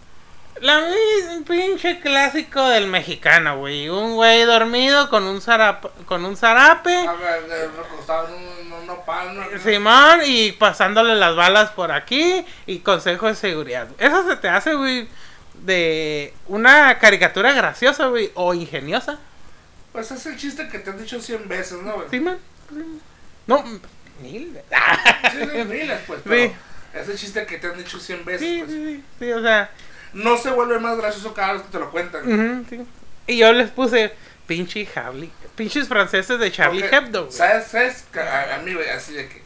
[0.62, 3.90] La mi- pinche clásico del mexicano, güey.
[3.90, 5.90] Un güey dormido con un zarape.
[6.06, 7.06] Con un zarape.
[9.34, 9.60] ¿no?
[9.64, 13.88] Simón, y pasándole las balas por aquí y consejo de seguridad.
[13.98, 15.08] Eso se te hace, güey,
[15.54, 19.20] de una caricatura graciosa, güey, o ingeniosa.
[19.92, 21.94] Pues es el chiste que te han dicho 100 veces, ¿no?
[21.96, 22.10] güey?
[22.10, 22.38] Simón.
[23.48, 23.64] No,
[24.22, 24.58] mil.
[25.32, 26.20] Sí, sí, miles, pues.
[26.30, 26.52] Sí.
[26.94, 28.40] Es el chiste que te han dicho 100 veces.
[28.48, 28.72] Sí, pues.
[28.72, 29.70] sí, sí, sí, o sea.
[30.16, 32.66] No se vuelve más gracioso cada vez que te lo cuentan.
[32.70, 32.86] sí.
[33.28, 34.14] Y yo les puse
[34.48, 37.32] pinche Charlie, pinches franceses de Charlie Porque, Hebdo.
[37.32, 37.68] ¿Sabes?
[37.68, 38.06] ¿Sabes?
[38.16, 39.44] A, a mí, güey, así de que.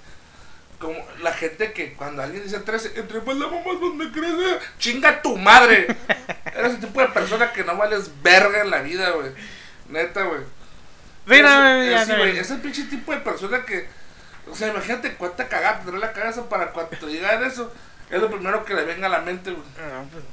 [0.79, 4.59] Como la gente que cuando alguien dice 13, entre más la mamá me crece.
[4.77, 5.87] ¡Chinga tu madre!
[6.55, 9.31] Eres el tipo de persona que no vales verga en la vida, güey.
[9.89, 10.41] Neta, güey.
[11.27, 13.87] Sí, no, Es- ya es- no, güey, es el pinche tipo de persona que.
[14.49, 17.73] O sea, imagínate cuánta cagada tendrá la cabeza para cuando digan eso.
[18.09, 19.63] Es lo primero que le venga a la mente, güey.
[19.63, 20.23] no, pues,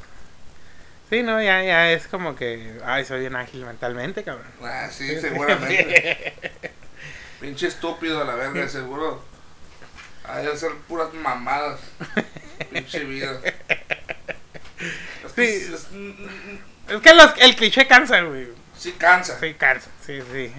[1.10, 4.46] Sí, no, ya, ya es como que, ay, soy bien ágil mentalmente, cabrón.
[4.62, 6.34] Ah, sí, seguramente.
[7.40, 9.22] Pinche estúpido a la verga, seguro.
[10.24, 11.78] Ha de ser puras mamadas.
[12.72, 13.40] Pinche vida.
[15.24, 15.72] Es que Sí.
[15.74, 18.48] es- mm, mm, Es que los, el cliché cansa, güey.
[18.76, 19.38] sí cansa.
[19.38, 20.52] Sí, cansa, sí, sí.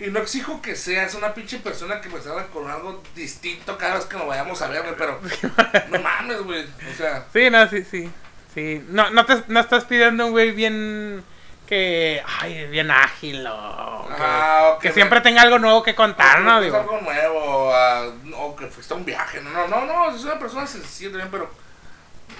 [0.00, 3.96] Y no exijo que seas una pinche persona que me salga con algo distinto cada
[3.96, 5.20] vez que nos vayamos a ver, güey, pero
[5.90, 6.64] no mames, güey.
[6.64, 8.10] O sea, Sí, no, sí, sí.
[8.58, 11.22] Sí, no, no, te, no estás pidiendo un güey bien
[11.68, 15.94] que, ay, bien ágil o que, ah, o que me- siempre tenga algo nuevo que
[15.94, 16.58] contar, ¿no?
[16.58, 19.40] que Digo, algo nuevo, ah, o que fuiste a un viaje.
[19.42, 21.48] No, no, no, no, es una persona sencilla también, pero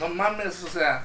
[0.01, 1.05] no mames, o sea,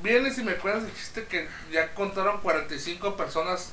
[0.00, 3.72] vienes y me cuentas el chiste que ya contaron 45 personas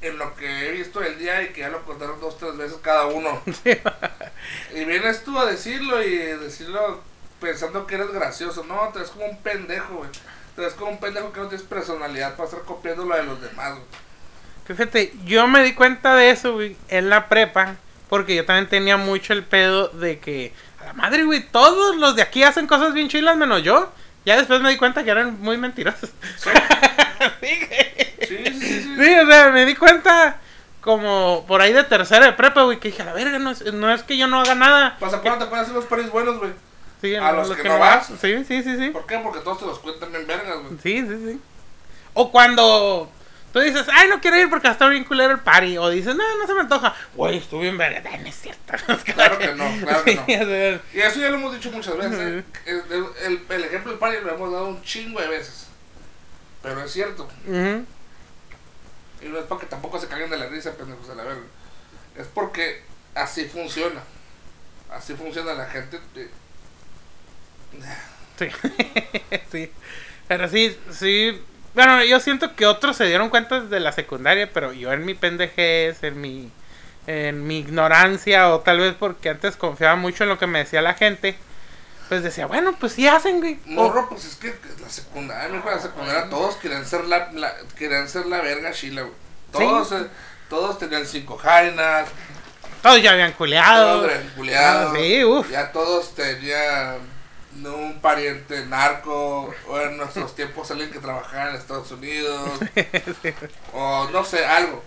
[0.00, 2.78] en lo que he visto el día y que ya lo contaron dos, tres veces
[2.82, 3.40] cada uno.
[4.74, 7.02] y vienes tú a decirlo y decirlo
[7.40, 8.64] pensando que eres gracioso.
[8.64, 10.10] No, te ves como un pendejo, güey.
[10.56, 13.40] Te ves como un pendejo que no tienes personalidad para estar copiando lo de los
[13.40, 13.84] demás, güey.
[14.66, 17.76] Fíjate, yo me di cuenta de eso, güey, en la prepa,
[18.10, 22.16] porque yo también tenía mucho el pedo de que, a la madre, güey, todos los
[22.16, 23.90] de aquí hacen cosas bien chilas menos yo.
[24.26, 26.10] Ya después me di cuenta que eran muy mentirosos.
[26.36, 26.50] Sí,
[27.40, 27.56] Sí,
[28.28, 29.14] sí, sí, sí.
[29.14, 30.38] o sea, me di cuenta
[30.82, 33.72] como por ahí de tercera de prepa, güey, que dije, a la verga, no es,
[33.72, 34.96] no es que yo no haga nada.
[35.00, 36.52] Pasa, ¿cuándo te acuerdas de los paris buenos, güey?
[37.00, 38.06] Sí, a los que no vas.
[38.20, 38.90] Sí, sí, sí, sí.
[38.90, 39.18] ¿Por qué?
[39.18, 40.78] Porque todos te los cuentan bien vergas, güey.
[40.82, 41.40] Sí, sí, sí.
[42.14, 43.08] O cuando
[43.52, 45.78] tú dices, ay, no quiero ir porque está bien culero el party.
[45.78, 46.94] O dices, no, no se me antoja.
[47.14, 48.02] Güey, estuve bien verga.
[48.12, 48.72] Ay, No es cierto.
[49.14, 50.24] Claro que no, claro que no.
[50.92, 52.18] Y eso ya lo hemos dicho muchas veces.
[52.18, 52.44] ¿eh?
[52.66, 55.66] El, el- ejemplo del party lo hemos dado un chingo de veces.
[56.62, 57.28] Pero es cierto.
[59.20, 61.42] Y no es para que tampoco se caguen de la risa, pendejos, a la verga.
[62.16, 62.82] Es porque
[63.14, 64.00] así funciona.
[64.90, 65.98] Así funciona la gente.
[66.14, 66.30] de-
[68.38, 68.48] Sí.
[69.52, 69.72] sí.
[70.28, 71.42] Pero sí, sí.
[71.74, 75.14] Bueno, yo siento que otros se dieron cuenta desde la secundaria, pero yo en mi
[75.14, 76.50] pendejez, en mi,
[77.06, 80.82] en mi ignorancia, o tal vez porque antes confiaba mucho en lo que me decía
[80.82, 81.36] la gente,
[82.08, 83.58] pues decía, bueno, pues sí hacen, güey.
[83.66, 88.26] Morro, pues es que la secundaria, la secundaria, todos querían ser la, la- querían ser
[88.26, 89.14] la verga chila, güey.
[89.52, 89.94] Todos, Sí.
[89.96, 90.06] eh,
[90.48, 92.08] todos tenían cinco jainas,
[92.82, 94.00] todos ya habían culeado.
[94.00, 94.92] todos eran culiados.
[94.94, 95.50] Ah, sí, uf.
[95.50, 96.96] Ya todos tenían
[97.66, 102.60] un pariente narco, o en nuestros tiempos alguien que trabajaba en Estados Unidos,
[103.72, 104.82] o no sé, algo.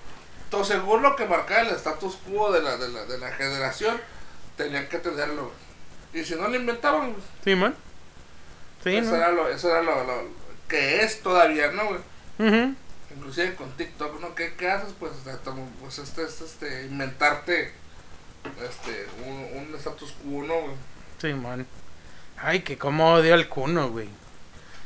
[0.46, 4.00] Entonces, según lo que marcaba el status quo de la, de la, de la generación,
[4.58, 5.52] tenían que tenerlo.
[6.14, 7.16] Y si no lo inventaban.
[7.44, 7.76] Sí, man.
[8.84, 9.16] Sí, eso, ¿no?
[9.16, 10.24] era lo, eso era lo, lo
[10.68, 12.76] que es todavía, ¿no, güey?
[13.16, 14.34] Inclusive con TikTok, ¿no?
[14.36, 14.94] ¿Qué, qué haces?
[15.00, 17.74] Pues, este, pues este, este, este, inventarte
[18.68, 20.76] este, un, un status quo, ¿no, güey?
[21.20, 21.68] Simón.
[22.44, 24.10] Ay, que cómo odio al cuno, güey.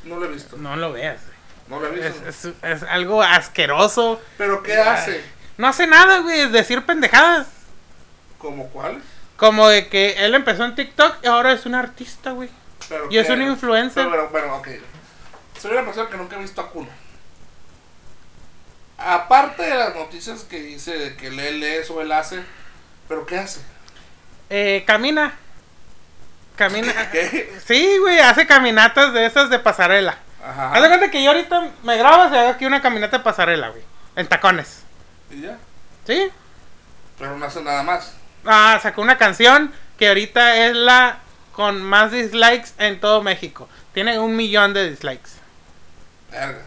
[0.04, 0.58] No lo he visto.
[0.58, 1.36] No lo veas, güey.
[1.68, 2.50] No lo he Es, visto.
[2.62, 4.22] es, es algo asqueroso.
[4.38, 5.24] Pero ¿qué hace?
[5.58, 7.48] No hace nada, güey, es decir pendejadas.
[8.38, 9.02] ¿Como cuál?
[9.38, 12.50] Como de que él empezó en TikTok y ahora es un artista, güey.
[12.88, 14.08] Pero Y es un influencer.
[14.10, 14.68] Pero, bueno, bueno, ok.
[15.60, 16.90] Soy una persona que nunca he visto a Kuno.
[18.98, 22.44] Aparte de las noticias que dice de que él es o él hace,
[23.10, 23.62] ¿pero qué hace?
[24.50, 25.38] Eh, camina.
[26.56, 27.10] Camina.
[27.12, 27.54] ¿Qué?
[27.66, 30.18] Sí, güey, hace caminatas de esas de pasarela.
[30.44, 30.74] Ajá.
[30.74, 33.70] Haz de cuenta que yo ahorita me grabas y hago aquí una caminata de pasarela,
[33.70, 33.84] güey.
[34.16, 34.84] En tacones.
[35.32, 35.58] Y ya.
[36.06, 36.30] ¿Sí?
[37.18, 38.14] Pero no hace nada más.
[38.46, 41.20] Ah, sacó una canción que ahorita es la
[41.52, 43.70] con más dislikes en todo México.
[43.94, 45.32] Tiene un millón de dislikes.
[46.32, 46.62] Verga.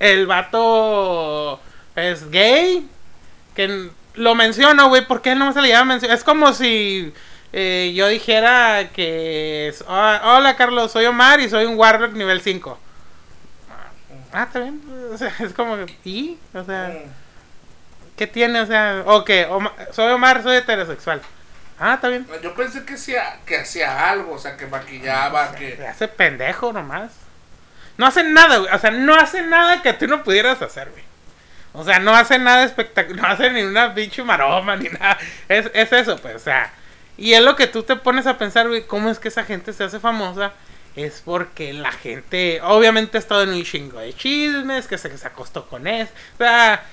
[0.00, 1.60] El vato
[1.94, 2.88] es gay.
[3.54, 6.12] Que lo menciono, güey, porque él no se le llama mención.
[6.12, 7.14] Es como si
[7.52, 9.68] eh, yo dijera que...
[9.68, 12.78] es, "Ah, Hola, Carlos, soy Omar y soy un Warlock nivel 5.
[14.32, 14.80] Ah, está bien.
[15.12, 15.76] O sea, es como...
[16.04, 16.38] ¿Y?
[16.54, 16.92] O sea...
[18.16, 18.60] ¿Qué tiene?
[18.60, 21.22] O sea, o que Oma- soy Omar, soy heterosexual.
[21.78, 22.26] Ah, está bien.
[22.42, 25.78] Yo pensé que hacía, que hacía algo, o sea, que maquillaba, que...
[25.86, 27.12] hace pendejo nomás.
[27.96, 28.72] No hace nada, güey.
[28.74, 31.04] O sea, no hace nada que tú no pudieras hacer, güey.
[31.72, 33.22] O sea, no hace nada espectacular.
[33.22, 35.16] No hace ni una pinche maroma ni nada.
[35.48, 36.72] Es, es eso, pues, o sea.
[37.18, 38.86] Y es lo que tú te pones a pensar, güey.
[38.86, 40.52] ¿Cómo es que esa gente se hace famosa?
[40.94, 45.18] Es porque la gente, obviamente, ha estado en un chingo de chismes, que se, que
[45.18, 46.12] se acostó con eso.
[46.34, 46.84] O sea,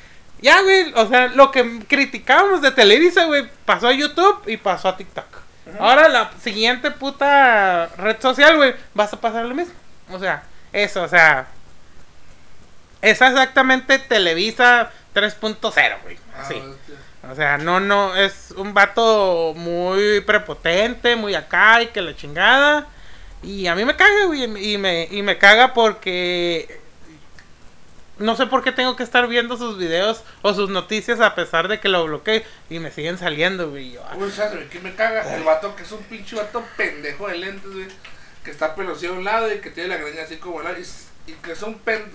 [0.41, 0.91] ya, güey.
[0.95, 5.45] O sea, lo que criticábamos de Televisa, güey, pasó a YouTube y pasó a TikTok.
[5.79, 9.73] Ahora la siguiente puta red social, güey, vas a pasar lo mismo.
[10.11, 11.47] O sea, eso, o sea.
[13.01, 16.17] Es exactamente Televisa 3.0, güey.
[16.35, 16.61] Ah, Así.
[17.31, 22.87] O sea, no, no, es un vato muy prepotente, muy acá y que la chingada.
[23.41, 26.79] Y a mí me caga, güey, y me, y me caga porque
[28.17, 31.67] no sé por qué tengo que estar viendo sus videos o sus noticias a pesar
[31.67, 33.97] de que lo bloqueé y me siguen saliendo, güey.
[33.97, 35.35] ah, Uy, ¿sabes qué me caga?
[35.35, 37.87] El vato que es un pinche vato pendejo de lentes, güey.
[38.43, 40.71] Que está pelucido a un lado y que tiene la greña así como la.
[40.79, 40.85] Y,
[41.27, 42.11] y que es un pen,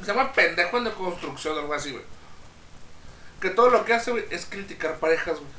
[0.00, 2.02] Se llama pendejo en de construcción o algo así, güey.
[3.44, 5.50] Que todo lo que hace, güey, es criticar parejas, güey.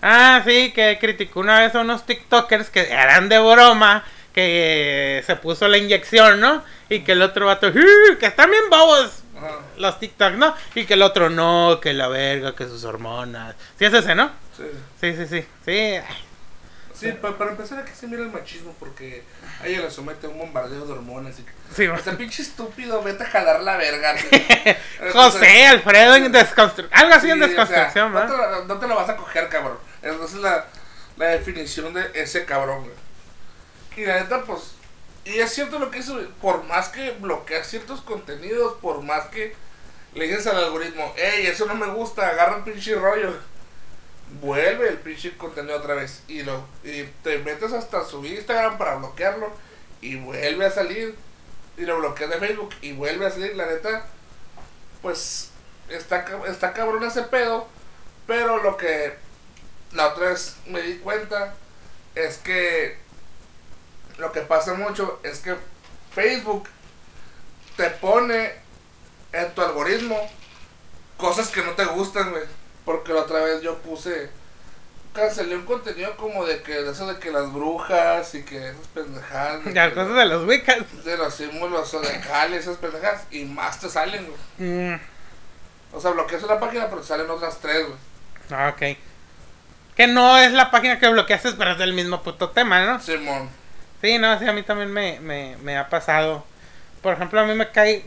[0.00, 5.34] Ah, sí, que criticó una vez a unos TikTokers que eran de broma, que se
[5.34, 6.62] puso la inyección, ¿no?
[6.88, 9.58] Y que el otro vato, "Uh, que están bien bobos Ajá.
[9.76, 10.54] los TikTok, ¿no?
[10.76, 13.56] Y que el otro, no, que la verga, que sus hormonas.
[13.76, 14.30] Sí, es ese, ¿no?
[14.56, 14.62] Sí.
[15.00, 15.44] Sí, sí, sí.
[15.64, 16.00] Sí,
[16.94, 19.24] Sí, pa- para empezar aquí se mira el machismo porque
[19.60, 21.44] a ella le somete a un bombardeo de hormonas y
[21.74, 21.86] sí.
[22.02, 24.14] Sea, pinche estúpido, vete a jalar la verga.
[25.12, 26.88] José Alfredo en desconstrucción.
[26.92, 28.60] Algo así en Sí, o sea, desconstrucción, no, te ¿verdad?
[28.60, 29.78] la, no te la vas a coger, cabrón.
[30.02, 30.66] Esa es la,
[31.16, 32.94] la definición de ese cabrón, güey.
[33.96, 34.74] Y la neta, pues.
[35.24, 39.54] Y es cierto lo que hizo, por más que bloqueas ciertos contenidos, por más que
[40.14, 43.34] le dices al algoritmo, hey, eso no me gusta, agarra pinche rollo.
[44.40, 46.22] Vuelve el pinche contenido otra vez.
[46.28, 49.52] Y, lo, y te metes hasta su Instagram para bloquearlo.
[50.00, 51.16] Y vuelve a salir.
[51.76, 52.74] Y lo bloqueas de Facebook.
[52.80, 53.56] Y vuelve a salir.
[53.56, 54.06] La neta,
[55.02, 55.50] pues
[55.88, 57.68] está, está cabrón ese pedo.
[58.26, 59.14] Pero lo que
[59.92, 61.54] la otra vez me di cuenta
[62.14, 62.96] es que
[64.18, 65.56] lo que pasa mucho es que
[66.14, 66.68] Facebook
[67.76, 68.52] te pone
[69.32, 70.30] en tu algoritmo
[71.16, 72.44] cosas que no te gustan, güey.
[72.84, 74.30] Porque la otra vez yo puse,
[75.14, 78.86] cancelé un contenido como de que, de eso de que las brujas y que esas
[78.94, 79.64] pendejadas.
[79.64, 81.04] de Las cosas de los Wiccas.
[81.04, 84.68] de los símbolos zodiacales, esas pendejadas, y más te salen, güey.
[84.70, 85.00] Mm,
[85.92, 87.98] O sea, bloqueas una página, pero te salen otras tres, güey.
[88.50, 88.98] ah, ok.
[89.96, 93.00] Que no es la página que bloqueaste, pero es del mismo puto tema, ¿no?
[93.00, 93.48] Simón.
[94.02, 96.44] Sí, no, sí, a mí también me, me, me ha pasado.
[97.00, 98.04] Por ejemplo, a mí me cae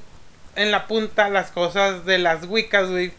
[0.55, 3.13] en la punta las cosas de las Wiccas, güey.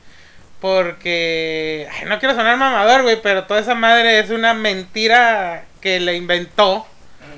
[0.61, 6.01] Porque, ay, no quiero sonar mamador, güey, pero toda esa madre es una mentira que
[6.01, 6.87] le inventó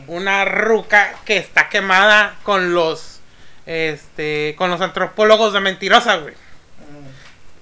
[0.07, 3.21] una ruca que está quemada con los,
[3.67, 6.35] este, con los antropólogos de mentirosa, güey.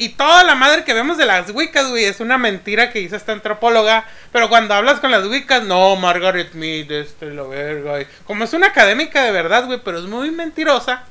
[0.01, 3.17] Y toda la madre que vemos de las Wiccas, güey, es una mentira que hizo
[3.17, 4.05] esta antropóloga.
[4.31, 8.01] Pero cuando hablas con las Wiccas, no, Margaret Mead, este, la verga.
[8.01, 11.03] y- Como es una académica de verdad, güey, pero es muy mentirosa.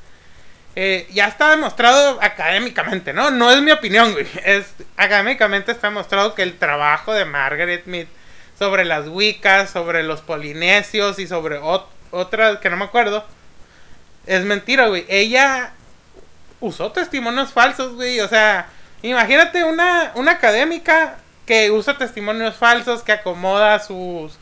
[0.80, 3.32] Eh, ya está demostrado académicamente, ¿no?
[3.32, 4.28] No es mi opinión, güey.
[4.46, 8.06] Es, académicamente está demostrado que el trabajo de Margaret Mead
[8.60, 13.26] sobre las Wiccas, sobre los polinesios y sobre ot- otra que no me acuerdo,
[14.28, 15.04] es mentira, güey.
[15.08, 15.72] Ella
[16.60, 18.20] usó testimonios falsos, güey.
[18.20, 18.68] O sea,
[19.02, 21.18] imagínate una, una académica
[21.48, 24.38] que usa testimonios falsos, que acomoda sus,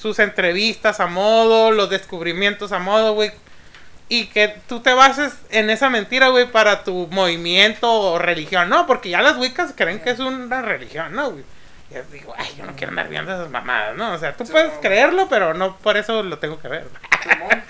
[0.00, 3.32] sus entrevistas a modo, los descubrimientos a modo, güey.
[4.16, 8.86] Y que tú te bases en esa mentira, güey, para tu movimiento o religión, ¿no?
[8.86, 11.44] Porque ya las wicas creen que es una religión, ¿no, güey?
[11.90, 14.12] Y yo digo, ay, yo no quiero andar viendo esas mamadas, ¿no?
[14.12, 14.80] O sea, tú Sí, puedes no.
[14.80, 16.86] creerlo, pero no por eso lo tengo que ver.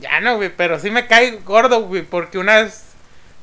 [0.00, 2.84] Ya no, güey, pero sí me cae gordo, güey, porque una vez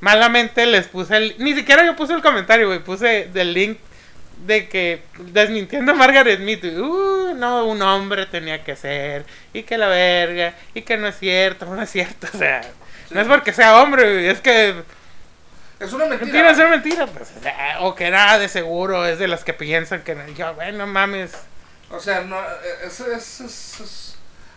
[0.01, 1.35] malamente les puse el...
[1.37, 3.77] Ni siquiera yo puse el comentario, güey, puse del link
[4.45, 9.77] de que desmintiendo a Margaret güey, uh, no, un hombre tenía que ser, y que
[9.77, 12.61] la verga, y que no es cierto, no es cierto, o sea,
[13.11, 14.75] no es porque sea hombre, es que
[15.79, 16.31] Es una mentira.
[16.31, 19.43] tiene que ser mentira, pues, o, sea, o que nada de seguro es de las
[19.43, 21.33] que piensan que, yo, güey, no mames,
[21.89, 22.37] O sea, no,
[22.85, 24.15] es, es, es, es-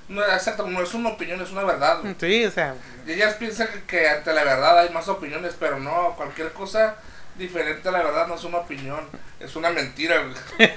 [0.09, 2.01] no, exacto, no es una opinión, es una verdad.
[2.03, 2.15] güey.
[2.21, 2.75] sí, o sea,
[3.07, 6.97] Y ellas piensan que ante la verdad hay más opiniones, pero no, cualquier cosa
[7.37, 9.01] diferente a la verdad no es una opinión,
[9.41, 10.23] es una mentira.
[10.23, 10.69] güey.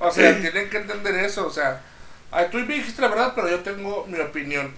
[0.00, 1.82] O sea, tienen que entender eso, o sea,
[2.30, 4.74] ay, tú me dijiste la verdad, pero yo tengo mi opinión.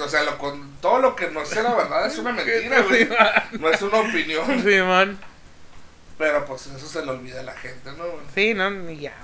[0.00, 3.06] O sea, lo, con todo lo que no sea la verdad es una mentira, güey.
[3.06, 3.58] Sí.
[3.58, 4.62] No es una opinión.
[4.62, 5.18] Sí, man.
[6.16, 8.04] Pero pues eso se le olvida a la gente, ¿no?
[8.34, 9.14] Sí, no, y ya.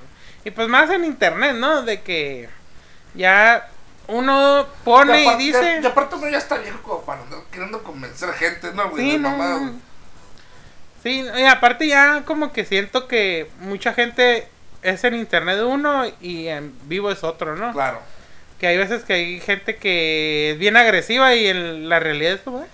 [0.44, 1.82] Y pues más en internet, ¿no?
[1.82, 2.48] De que
[3.14, 3.68] ya
[4.08, 5.80] uno pone y aparte- dice.
[5.82, 9.10] Y aparte uno ya está viejo como para andar queriendo convencer gente, ¿no, güey?
[9.12, 9.36] Sí, no.
[9.36, 9.72] güey.
[11.02, 14.48] Sí, y aparte ya como que siento que mucha gente
[14.82, 17.72] es en internet uno y en vivo es otro, ¿no?
[17.72, 18.00] Claro.
[18.58, 22.40] Que hay veces que hay gente que es bien agresiva y en la realidad es
[22.40, 22.62] como...
[22.62, 22.66] eh,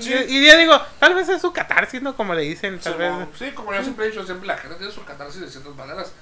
[0.00, 0.12] Sí.
[0.28, 2.14] y yo digo, tal vez es su catarsis, ¿no?
[2.16, 3.10] Como le dicen, tal Sí, vez.
[3.12, 5.74] como- sí, como yo siempre he dicho, siempre la gente tiene su catarsis de ciertas
[5.74, 6.12] maneras.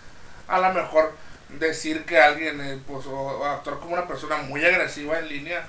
[0.47, 1.13] A lo mejor
[1.51, 5.65] decir que alguien, eh, pues, o, actuar como una persona muy agresiva en línea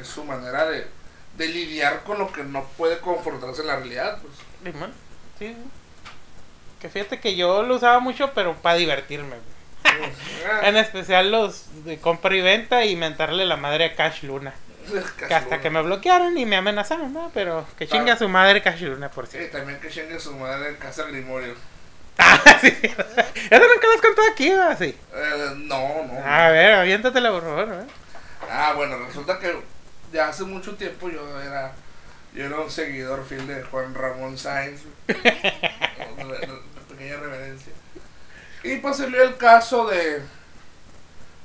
[0.00, 0.86] es su manera de,
[1.36, 4.34] de lidiar con lo que no puede confrontarse en la realidad, pues.
[5.38, 5.56] Sí, sí.
[6.80, 9.36] Que fíjate que yo lo usaba mucho, pero para divertirme.
[10.62, 14.54] En especial los de compra y venta y mentarle la madre a Cash Luna.
[15.28, 17.30] Que hasta que me bloquearon y me amenazaron, ¿no?
[17.34, 18.18] Pero que chinga Claro.
[18.20, 19.58] su madre Cash Luna, por Sí, cierto.
[19.58, 21.54] también que chingue su madre en casa Grimorio.
[22.18, 22.66] Ah, sí.
[22.68, 24.48] Eso nunca lo has contado aquí.
[24.48, 26.24] Eh, no, no.
[26.24, 27.68] A ver, aviéntatela, por favor.
[27.74, 27.86] ¿eh?
[28.50, 29.54] Ah, bueno, resulta que
[30.12, 31.72] ya hace mucho tiempo yo era
[32.34, 34.82] yo era un seguidor fiel de Juan Ramón Sáenz.
[35.08, 36.36] una, una
[36.88, 37.72] pequeña reverencia.
[38.62, 40.22] Y pues salió el caso de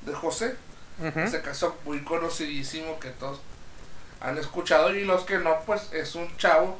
[0.01, 0.55] de José,
[0.99, 1.19] Ujú.
[1.21, 3.39] ese caso muy conocidísimo que todos
[4.19, 6.77] han escuchado y los que no, pues es un chavo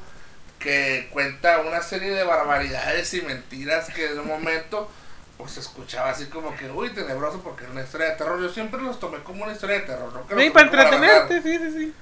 [0.64, 4.90] que cuenta una serie de barbaridades y mentiras que en un momento
[5.36, 8.40] pues se escuchaba así como que, uy, tenebroso porque era una historia de terror.
[8.40, 10.40] Yo siempre los tomé como una historia de terror, ¿no?
[10.40, 11.94] Sí, para entretenerte, sí, sí, sí.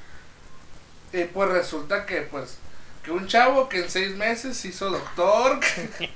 [1.18, 2.58] Y pues resulta que, pues,
[3.02, 6.10] que un chavo que en seis meses se hizo doctor, que,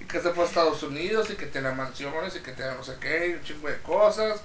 [0.00, 2.84] y que se fue a Estados Unidos y que tiene mansiones y que tiene no
[2.84, 4.42] sé qué, y un chingo de cosas,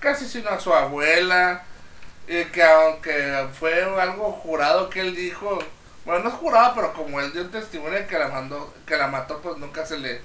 [0.00, 1.64] que asesinó a su abuela,
[2.26, 5.58] y que aunque fue algo jurado que él dijo,
[6.04, 8.96] bueno, no es jurado, pero como él dio un testimonio de que la mandó, que
[8.96, 10.20] la mató, pues nunca se le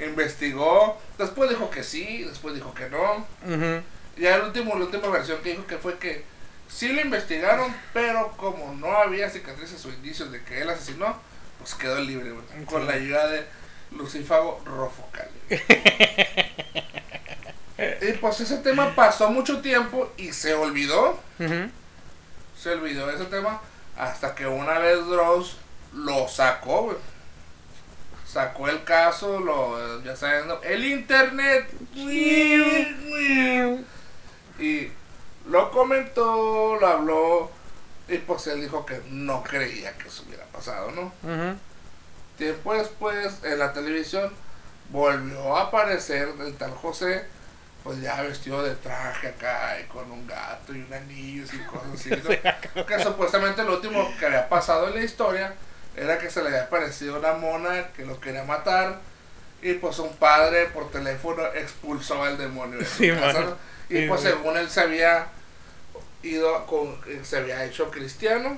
[0.00, 0.98] investigó.
[1.18, 3.26] Después dijo que sí, después dijo que no.
[3.46, 3.82] Ujú.
[4.16, 6.24] Y el último, la última versión que dijo que fue que
[6.68, 11.18] sí lo investigaron, pero como no había cicatrices o indicios de que él asesinó,
[11.58, 13.44] pues quedó libre, güey, con la ayuda de
[13.92, 15.28] Lucífago Rofocal.
[18.02, 21.20] y pues ese tema pasó mucho tiempo y se olvidó,
[22.58, 23.60] se olvidó ese tema,
[24.00, 25.58] hasta que una vez Dross
[25.92, 26.96] lo sacó, güey.
[28.26, 30.62] Sacó el caso, lo, ya saben, ¿no?
[30.62, 31.68] el internet.
[34.58, 34.90] Y
[35.46, 37.50] lo comentó, lo habló.
[38.08, 41.12] Y pues él dijo que no creía que eso hubiera pasado, ¿no?
[41.22, 41.58] Ujú.
[42.38, 44.32] Tiempo después, en la televisión,
[44.90, 47.26] volvió a aparecer el tal José,
[47.82, 51.88] pues ya vestido de traje acá, y con un gato y un anillo y cosas
[51.94, 52.86] así, ¿no?
[52.86, 55.54] que supuestamente lo último que había pasado en la historia
[55.96, 58.98] era que se le había aparecido una mona que lo quería matar.
[59.62, 63.56] Y pues un padre por teléfono expulsó al demonio de su Sí, casa.
[63.90, 65.26] Y Sí, pues según él se había
[66.22, 68.56] ido con, se había hecho cristiano.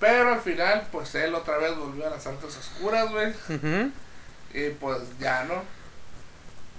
[0.00, 3.32] Pero al final, pues él otra vez volvió a las artes oscuras, güey.
[4.52, 5.62] Y pues ya, ¿no?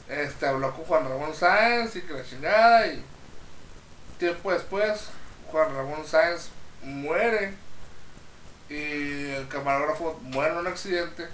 [0.07, 2.87] Este habló con Juan Ramón Sáenz y que la chingada.
[2.87, 3.03] Y
[4.19, 5.09] tiempo después,
[5.51, 6.49] Juan Ramón Sáenz
[6.83, 7.53] muere.
[8.69, 11.27] Y el camarógrafo muere en un accidente.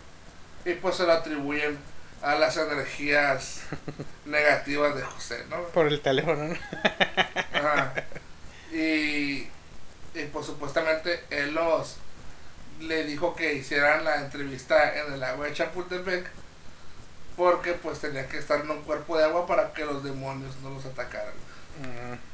[0.66, 1.78] Y pues se le atribuyen
[2.22, 3.62] a las energías
[4.26, 5.64] negativas de José, ¿no?
[5.70, 6.56] Por el teléfono, ¿no?
[7.54, 7.94] Ajá.
[8.74, 9.50] Y,
[10.16, 11.98] y pues supuestamente él los
[12.80, 16.26] le dijo que hicieran la entrevista en el agua de Chapultepec
[17.36, 20.70] porque pues tenía que estar en un cuerpo de agua para que los demonios no
[20.70, 21.34] los atacaran.
[21.80, 22.32] Mm.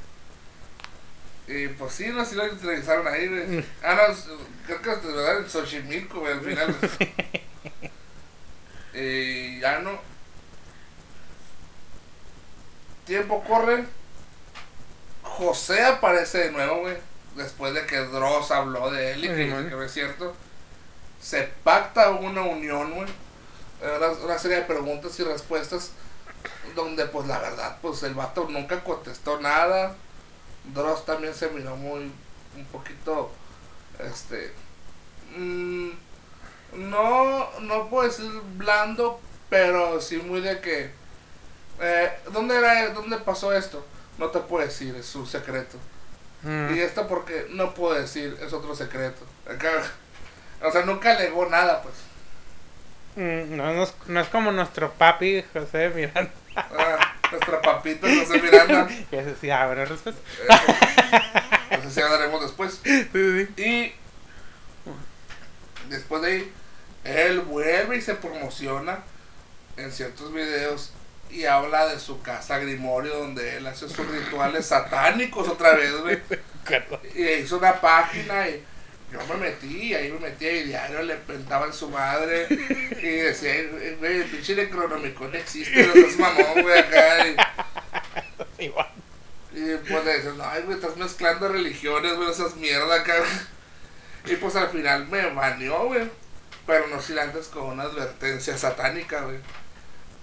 [1.50, 3.64] Y pues sí, no, sí lo entrevistaron ahí, güey.
[3.82, 4.14] Ah, no,
[4.66, 6.76] creo que lo dan en Xochimilco, güey, al final.
[8.94, 9.92] Y ya no.
[13.04, 13.84] Tiempo corre.
[15.22, 16.96] José aparece de nuevo, güey.
[17.36, 20.34] Después de que Dross habló de él y que no es cierto.
[21.20, 23.08] Se pacta una unión, güey.
[23.82, 25.90] Una, una serie de preguntas y respuestas.
[26.74, 29.94] Donde, pues la verdad, pues el vato nunca contestó nada.
[30.74, 32.12] Dross también se miró muy.
[32.56, 33.30] Un poquito.
[33.98, 34.52] Este.
[35.36, 35.90] mm,
[36.74, 40.90] no, no puedo decir blando, pero sí muy de que.
[41.80, 42.90] Eh, ¿Dónde era?
[42.90, 43.84] ¿Dónde pasó esto?
[44.18, 45.78] No te puedo decir, es un secreto.
[46.42, 46.74] Mm.
[46.74, 49.24] Y esto porque no puedo decir, es otro secreto.
[49.48, 49.82] Acá-
[50.66, 51.94] o sea, nunca alegó nada, pues.
[53.16, 56.30] Mm, No, no es, no es como nuestro papi José Miranda.
[56.56, 58.88] Ah, nuestra papita José Miranda.
[59.10, 60.18] Que ese sí abre respeto.
[60.48, 62.80] eh, no sé si hablaremos después.
[62.84, 63.48] Sí, sí.
[63.62, 63.92] Y
[65.88, 66.52] después de ahí,
[67.04, 68.98] él vuelve y se promociona
[69.76, 70.92] en ciertos videos
[71.30, 76.18] y habla de su casa Grimorio, donde él hace sus rituales satánicos otra vez, güey.
[77.14, 78.62] Y hizo una página y
[79.10, 83.54] yo me metí, ahí me metí y diario le pentaba en su madre y decía,
[83.98, 87.26] güey, el pinche Necronomicon existe, no seas mamón, güey, acá.
[88.58, 93.14] Y, y pues le no, ay, güey, estás mezclando religiones, güey, esas mierda acá.
[94.26, 96.10] Y pues al final me baneó, güey.
[96.66, 99.38] Pero no sin antes con una advertencia satánica, güey.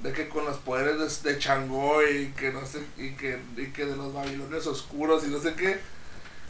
[0.02, 3.68] De que con los poderes de, de Changó y que no sé, y que, y
[3.72, 5.80] que de los babilonios oscuros y no sé qué,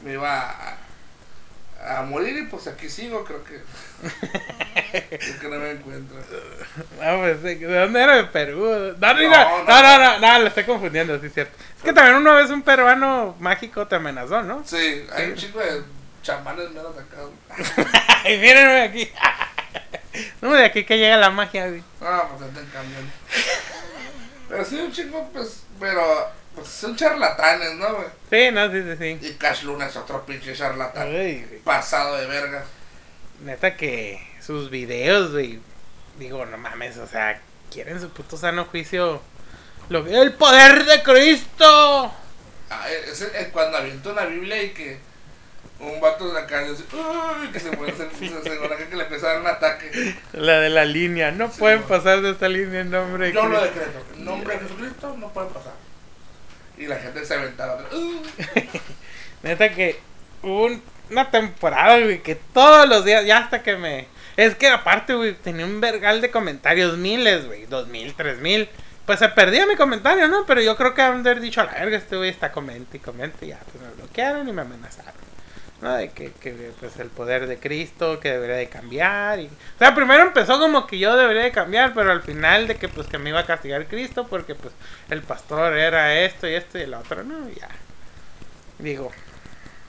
[0.03, 0.77] me iba a,
[1.85, 3.61] a morir y pues aquí sigo, creo que.
[5.17, 6.17] creo que no me encuentro.
[7.01, 8.15] No, pues, ¿de de dónde era?
[8.15, 8.95] De Perú.
[8.99, 11.55] No, no, no, No, no, lo estoy confundiendo, sí es cierto.
[11.77, 14.63] Es que también una vez un peruano mágico te amenazó, ¿no?
[14.65, 15.83] Sí, hay un chico de
[16.21, 17.17] chamanes menos acá.
[18.25, 19.11] Y mírenme aquí.
[20.41, 21.83] No, de aquí que llega la magia, güey.
[22.01, 23.11] Ah, pues andan cambiando.
[24.47, 28.07] Pero sí, un chico, pues, pero, pues son charlatanes, ¿no, güey?
[28.29, 29.27] Sí, no, sí, sí, sí.
[29.27, 31.07] Y Cash Luna es otro pinche charlatán.
[31.09, 31.61] Ay.
[31.63, 32.63] Pasado de verga.
[33.43, 35.59] Neta que sus videos, güey.
[36.17, 37.39] Digo, no mames, o sea,
[37.71, 39.21] quieren su puto sano juicio.
[39.89, 42.11] Lo que el poder de Cristo.
[42.69, 44.97] Ah, es el- el cuando avienta una Biblia y que
[45.79, 49.03] un vato de acá dice, uy, que se puede hacer, se, se, se- que le
[49.03, 50.15] empieza a dar un ataque.
[50.33, 51.31] La de la línea.
[51.31, 53.79] No Sí, pueden pasar de esta línea en nombre de Yo lo Cristo.
[53.79, 55.73] decreto, en nombre de Jesucristo no puede pasar.
[56.77, 57.83] Y la gente se aventaba.
[57.91, 58.21] "Uh".
[59.43, 59.99] Neta que
[60.41, 64.07] un- una temporada, güey, que todos los días, ya hasta que me...
[64.37, 68.67] Es que aparte, güey, tenía un vergal de comentarios, miles, güey, dos mil, tres mil.
[69.05, 70.45] Pues se perdía mi comentario, ¿no?
[70.47, 72.97] Pero yo creo que han de haber dicho a la verga, este güey está comente
[72.97, 75.13] y comente, ya, pues me bloquearon y me amenazaron.
[75.85, 75.93] ¿No?
[75.93, 79.39] De que, que, pues el poder de Cristo, que debería de cambiar.
[79.39, 79.45] Y...
[79.45, 82.89] O sea, primero empezó como que yo debería de cambiar, pero al final de que
[82.89, 84.73] pues que me iba a castigar Cristo porque pues
[85.09, 87.47] el pastor era esto y esto y el otro, ¿no?
[87.49, 87.69] Y ya.
[88.79, 89.11] Digo,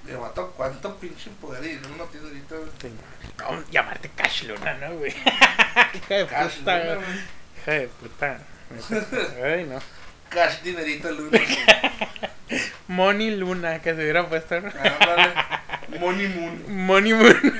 [0.05, 1.65] Digo, vato, ¿cuánto pinche poder?
[1.65, 2.57] Y no tiene ahorita.
[2.57, 2.93] güey.
[3.39, 5.11] No, llamarte Cash Luna, ¿no, güey?
[5.95, 7.09] Hija de Cash puta, Luna, güey.
[7.57, 8.39] Hija de puta.
[9.43, 9.81] Ay, no.
[10.29, 11.41] Cash dinerito Luna.
[12.89, 14.69] Money Luna, que se hubiera puesto, ¿no?
[14.69, 15.56] Ándale.
[16.01, 16.87] Money Moon.
[16.87, 17.37] Money Moon.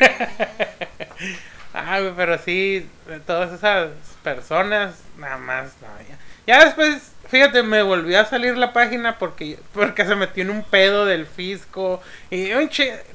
[1.75, 2.89] ah, güey, pero sí,
[3.27, 3.91] todas esas
[4.23, 6.19] personas, nada más, no, ya.
[6.47, 10.63] Ya después, fíjate, me volvió a salir la página porque, porque se metió en un
[10.63, 12.01] pedo del fisco.
[12.31, 12.51] Y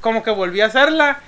[0.02, 1.20] como que volví a hacerla.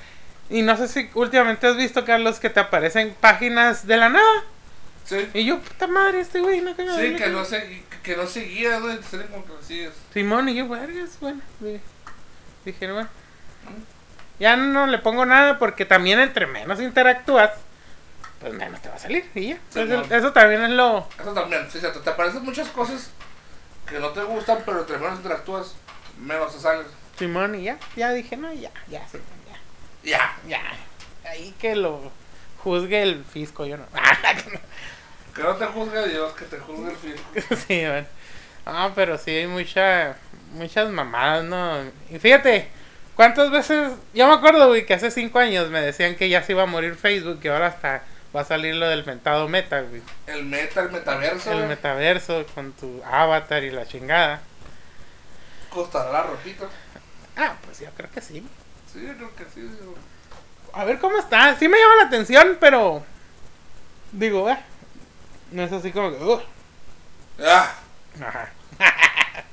[0.49, 4.43] Y no sé si últimamente has visto, Carlos, que te aparecen páginas de la nada.
[5.05, 5.29] Sí.
[5.33, 8.79] Y yo, puta madre, este güey, no que Sí, que no, se, que no seguía,
[8.79, 9.01] ¿no?
[9.01, 9.89] Salen como que.
[10.13, 11.41] Simón y yo, vergas, bueno.
[12.65, 13.09] Dije, bueno.
[14.39, 17.51] Ya no le pongo nada porque también entre menos interactúas,
[18.39, 19.57] pues menos te va a salir y ya.
[19.75, 21.07] Eso, eso también es lo...
[21.19, 21.79] Eso también, sí.
[21.79, 23.11] Te aparecen muchas cosas
[23.87, 25.75] que no te gustan, pero entre menos interactúas,
[26.19, 26.85] menos te salen.
[27.17, 27.77] Simón y ya.
[27.95, 29.27] Ya dije, no, ya, ya, Simón,
[30.03, 30.17] ya.
[30.17, 30.37] Ya.
[30.47, 31.29] Ya.
[31.29, 32.11] Ahí que lo
[32.63, 33.85] juzgue el fisco, yo no.
[35.33, 37.55] Que no te juzgue Dios, que te juzgue el fisco.
[37.67, 38.07] sí, man.
[38.65, 40.15] Ah, pero sí hay mucha,
[40.51, 41.83] muchas mamadas, ¿no?
[42.09, 42.69] Y fíjate,
[43.15, 43.91] ¿cuántas veces?
[44.13, 46.67] Yo me acuerdo, güey, que hace cinco años me decían que ya se iba a
[46.67, 48.03] morir Facebook y ahora hasta
[48.35, 50.01] va a salir lo del mentado meta, güey.
[50.27, 51.51] El meta, el metaverso.
[51.51, 51.69] El güey.
[51.69, 54.41] metaverso con tu avatar y la chingada.
[55.69, 56.65] Costará la ropita.
[57.35, 58.45] Ah, pues yo creo que sí.
[58.91, 59.61] Sí, yo creo que sí.
[59.61, 59.95] güey.
[60.73, 61.55] A ver cómo está.
[61.57, 63.03] Sí me llama la atención, pero.
[64.11, 64.57] Digo, eh.
[65.51, 66.23] No es así como que.
[66.23, 66.41] uh,
[67.43, 67.73] Ah,
[68.21, 68.49] Ajá.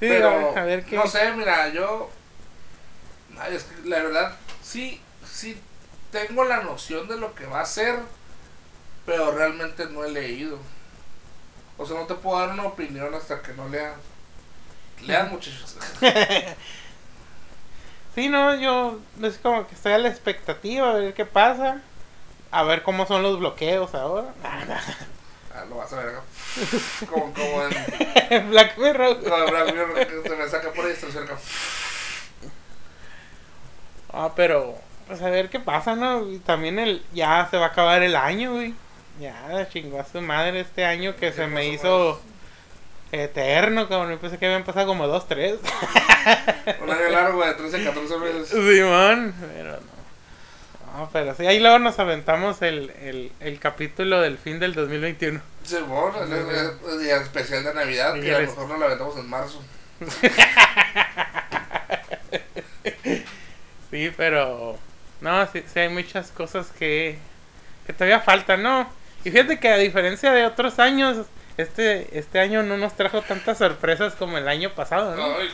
[0.00, 0.96] sí, pero digo, a ver qué.
[0.96, 2.10] no sé, mira, yo
[3.38, 5.60] ay, es que la verdad sí sí
[6.10, 7.98] tengo la noción de lo que va a ser,
[9.06, 10.58] pero realmente no he leído.
[11.78, 13.94] O sea, no te puedo dar una opinión hasta que no lea.
[15.02, 15.76] Lean muchachos.
[18.14, 21.80] Sí, no, yo es como que estoy a la expectativa a ver qué pasa.
[22.50, 24.34] A ver cómo son los bloqueos ahora.
[25.54, 26.22] Ah, lo vas a ver acá.
[27.10, 27.62] Como, como
[28.30, 29.18] en Black Mirror.
[29.22, 31.28] en Black Mirror, se me saca por distracción.
[34.12, 34.74] Ah, pero
[35.06, 36.30] pues a ver qué pasa, ¿no?
[36.30, 38.74] Y también el ya se va a acabar el año, güey.
[39.20, 42.20] Ya chingó a su madre este año que se me hizo
[43.12, 44.10] eterno, cabrón.
[44.12, 45.58] Yo pensé que habían pasado como dos, tres.
[46.80, 48.48] Un año largo de 13 a 14 meses.
[48.48, 49.92] Simón, pero no.
[50.98, 55.40] No, pero sí, ahí luego nos aventamos el, el, el capítulo del fin del 2021.
[55.64, 58.76] Sí, bueno, el, el- el día especial de Navidad, Y que a lo mejor no
[58.76, 59.62] lo aventamos en marzo.
[63.92, 64.78] Sí, pero
[65.20, 67.18] no, sí, sí hay muchas cosas que,
[67.86, 68.88] que todavía faltan, ¿no?
[69.22, 71.26] Y fíjate que a diferencia de otros años,
[71.58, 75.36] este, este año no nos trajo tantas sorpresas como el año pasado, ¿no?
[75.36, 75.50] Ay,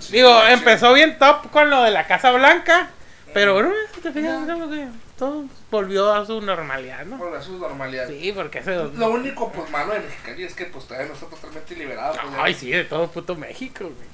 [0.00, 2.90] sí, Digo, empezó bien top con lo de la Casa Blanca,
[3.32, 7.18] pero no, si te fijas, que todo volvió a su normalidad, ¿no?
[7.18, 8.08] Bueno, eso es normalidad.
[8.08, 8.74] Sí, porque ese...
[8.74, 12.14] Lo único pues malo de Mexicali es que pues todavía no está totalmente liberado.
[12.20, 14.10] pues, ya Ay, sí, de todo puto México, güey.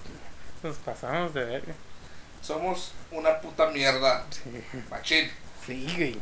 [0.63, 1.73] Nos pasamos de verga.
[2.43, 4.25] Somos una puta mierda.
[4.91, 5.31] Machín.
[5.67, 6.19] Sí, güey.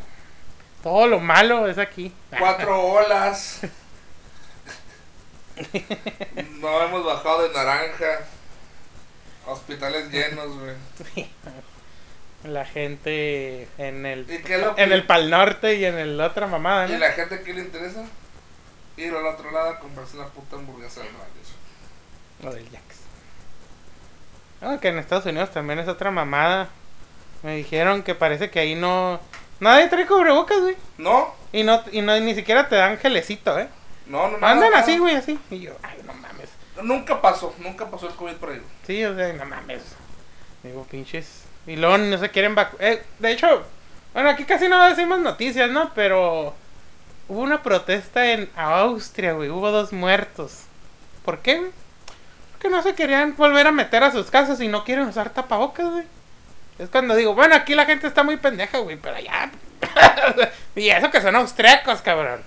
[0.82, 2.12] Todo lo malo es aquí.
[2.38, 3.60] Cuatro olas.
[6.60, 8.20] No hemos bajado de naranja.
[9.46, 10.74] Hospitales llenos, güey.
[12.44, 16.88] La gente en el ¿Y que- en el Pal Norte y en el otra mamada,
[16.88, 16.98] ¿Y ¿no?
[16.98, 18.04] la gente que le interesa?
[18.96, 21.54] Ir al otro lado a comprarse una puta hamburguesa de Rayos.
[22.42, 22.96] Lo del Jax.
[24.64, 26.68] Ah, que en Estados Unidos también es otra mamada.
[27.42, 29.20] Me dijeron que parece que ahí no
[29.60, 30.76] nadie trae cubrebocas, güey.
[30.98, 33.68] No, Y no y no ni siquiera te dan gelecito, ¿eh?
[34.06, 34.34] no, no.
[34.36, 35.38] Andan nada, así, güey, así.
[35.50, 36.48] Y yo, ay, no mames.
[36.82, 38.62] Nunca pasó, nunca pasó el COVID por ahí.
[38.86, 39.82] Sí, o sea, no mames.
[40.62, 41.44] Digo, pinches.
[41.66, 42.84] Y luego no se quieren vacunar.
[42.86, 43.64] Eh, de hecho,
[44.12, 45.92] bueno, aquí casi no decimos noticias, ¿no?
[45.94, 46.54] Pero
[47.28, 49.50] hubo una protesta en Austria, güey.
[49.50, 50.62] Hubo dos muertos.
[51.24, 51.70] ¿Por qué, güey?
[52.64, 55.86] Porque no se querían volver a meter a sus casas y no quieren usar tapabocas,
[55.86, 56.04] güey.
[56.78, 59.50] Es cuando digo, bueno, aquí la gente está muy pendeja, güey, pero allá.
[60.74, 62.40] y eso que son austriacos, cabrón.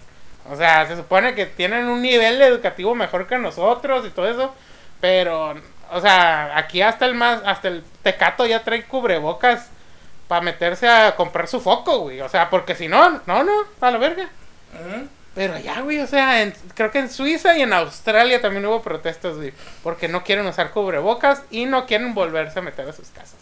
[0.49, 4.55] O sea, se supone que tienen un nivel educativo mejor que nosotros y todo eso.
[5.01, 5.53] Pero,
[5.91, 9.69] o sea, aquí hasta el más, hasta el tecato ya trae cubrebocas
[10.27, 12.21] para meterse a comprar su foco, güey.
[12.21, 14.27] O sea, porque si no, no, no, a la verga.
[14.73, 15.09] Ujú.
[15.37, 18.81] Pero allá, güey, o sea, en- creo que en Suiza y en Australia también hubo
[18.81, 19.53] protestas, güey.
[19.83, 23.35] Porque no quieren usar cubrebocas y no quieren volverse a meter a sus casas.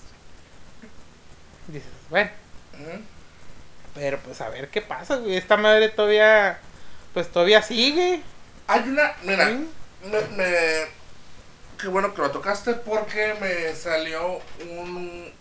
[1.70, 1.80] güey.
[1.80, 2.30] Dices, bueno,
[3.94, 5.38] pero pues a ver qué pasa, güey.
[5.38, 6.60] Esta madre todavía,
[7.14, 8.22] pues todavía sigue.
[8.68, 9.70] Hay una, mira, ¿sí?
[10.04, 10.88] me, me-
[11.80, 15.32] qué bueno que lo tocaste porque me salió un,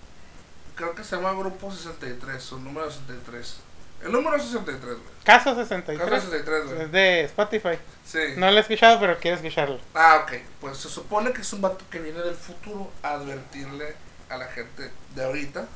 [0.76, 3.56] creo que se llama Grupo 63, o número 63.
[4.04, 4.98] El número 63, güey.
[5.24, 5.98] Caso 63.
[5.98, 6.82] Caso 63, güey.
[6.82, 7.78] Es de Spotify.
[8.04, 8.18] Sí.
[8.36, 9.80] No lo he escuchado, pero quiero escucharlo.
[9.94, 10.32] Ah, ok.
[10.60, 13.94] Pues se supone que es un vato que viene del futuro a advertirle
[14.28, 15.66] a la gente de ahorita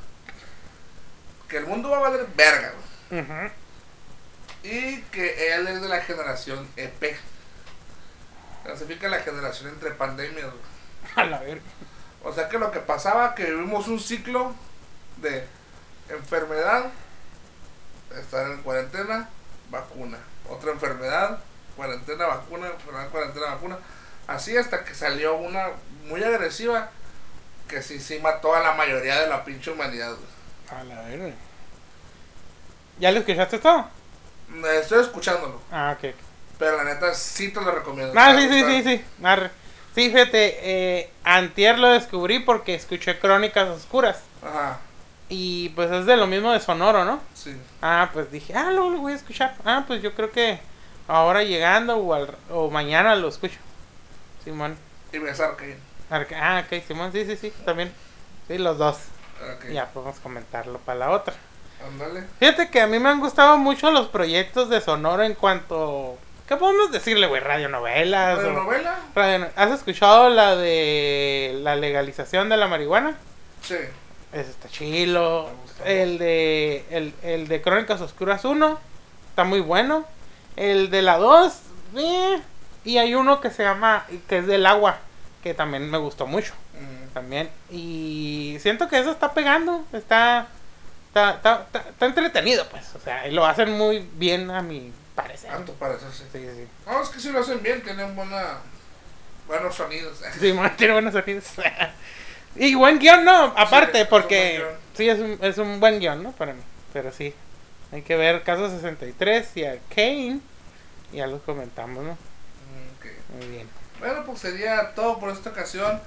[1.47, 2.73] que el mundo va a valer verga,
[3.09, 3.21] güey.
[3.21, 3.51] Ujú.
[4.61, 7.17] Y que él es de la generación EP.
[8.63, 11.15] Clasifica la generación entre pandemias, güey.
[11.15, 11.63] A la verga.
[12.23, 14.53] O sea que lo que pasaba, que vivimos un ciclo
[15.17, 15.47] de
[16.09, 16.91] enfermedad,
[18.17, 19.29] estar en cuarentena,
[19.69, 20.17] vacuna.
[20.49, 21.39] Otra enfermedad,
[21.75, 23.77] cuarentena, vacuna, enfermedad, cuarentena, vacuna.
[24.27, 25.69] Así hasta que salió una
[26.07, 26.89] muy agresiva
[27.67, 30.13] que sí, sí mató a la mayoría de la pinche humanidad.
[30.15, 30.79] güey.
[30.79, 31.33] A la verga.
[32.99, 33.87] ¿Ya lo escuchaste todo?
[34.81, 36.13] Estoy escuchándolo, Ah, ok.
[36.57, 38.13] pero la neta sí te lo recomiendo.
[38.17, 39.05] Ah, sí, sí, sí, sí.
[39.23, 39.51] Arre.
[39.95, 40.57] Sí, fíjate,
[40.99, 44.19] eh, antier lo descubrí porque escuché Crónicas Oscuras.
[44.43, 44.79] Ajá,
[45.29, 47.19] Y pues es de lo mismo de Sonoro, ¿no?
[47.35, 47.55] sí.
[47.81, 49.55] Ah, pues dije, ah, luego lo voy a escuchar.
[49.63, 50.59] Ah, pues yo creo que
[51.07, 53.57] ahora llegando o, al- o mañana lo escucho.
[54.43, 54.75] Simón.
[55.13, 55.77] Y besar que
[56.09, 57.91] Arca- Ah, ok, Simón, sí, sí, sí, también.
[58.47, 58.97] Sí, los dos.
[59.55, 59.69] Ok.
[59.71, 61.35] Ya podemos comentarlo para la otra.
[61.87, 62.23] Ándale.
[62.39, 66.17] Fíjate que a mí me han gustado mucho los proyectos de Sonoro en cuanto...
[66.47, 67.41] ¿Qué podemos decirle, güey?
[67.41, 68.41] Radionovelas.
[68.43, 68.69] ¿La o-
[69.15, 73.15] radio- ¿Has escuchado la de la legalización de la marihuana?
[73.61, 73.75] Sí.
[74.31, 75.49] Ese está chilo.
[75.85, 78.79] El de, el, el de Crónicas Oscuras 1
[79.29, 80.05] está muy bueno.
[80.55, 81.53] El de la 2,
[81.97, 82.39] eh,
[82.85, 84.97] y hay uno que se llama, que es del agua,
[85.41, 86.53] que también me gustó mucho.
[86.73, 87.49] Mm, También.
[87.71, 89.85] Y siento que eso está pegando.
[89.93, 90.47] Está,
[91.07, 92.93] está, está, está- está entretenido, pues.
[92.95, 95.51] O sea, y lo hacen muy bien a mi parecer.
[95.51, 96.23] A tu parecer, sí.
[96.31, 96.67] Sí, sí.
[96.85, 98.57] No, es que si lo hacen bien, tienen buena,
[99.47, 100.19] buenos sonidos.
[100.39, 101.45] Sí, tiene buenos sonidos.
[102.55, 103.53] y buen guion, ¿no?
[103.57, 104.63] Aparte, porque
[104.95, 106.31] sí, es un, es un buen guion, ¿no?
[106.31, 106.61] Para mí.
[106.93, 107.33] Pero sí,
[107.91, 110.39] hay que ver Caso 63 y a Kane.
[111.11, 112.11] Ya los comentamos, ¿no?
[112.11, 113.05] Mm, ok.
[113.37, 113.67] Muy bien.
[113.99, 116.01] Bueno, pues sería todo por esta ocasión.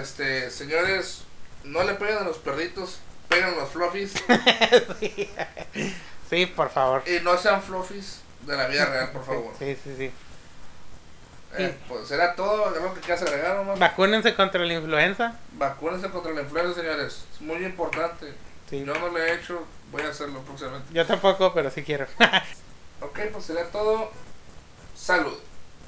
[0.00, 1.22] Este, señores,
[1.64, 4.12] no le peguen a los perritos, peguen a los fluffies
[5.00, 5.30] sí.
[6.30, 7.02] Sí, por favor.
[7.06, 9.54] y no sean fluffies de la vida real, por favor.
[9.58, 10.10] Sí, sí, sí.
[11.56, 13.78] Eh, pues será todo, algo que quieras agregar, nomás.
[13.78, 15.38] Vacúnense contra la influenza.
[15.52, 17.24] Vacúnense contra la influenza, señores.
[17.32, 18.34] Es muy importante.
[18.68, 18.84] Sí.
[18.84, 20.92] Yo no lo he hecho, voy a hacerlo próximamente.
[20.92, 22.06] Yo tampoco, pero sí quiero.
[23.00, 24.10] Ok, pues será todo.
[24.96, 25.38] Salud.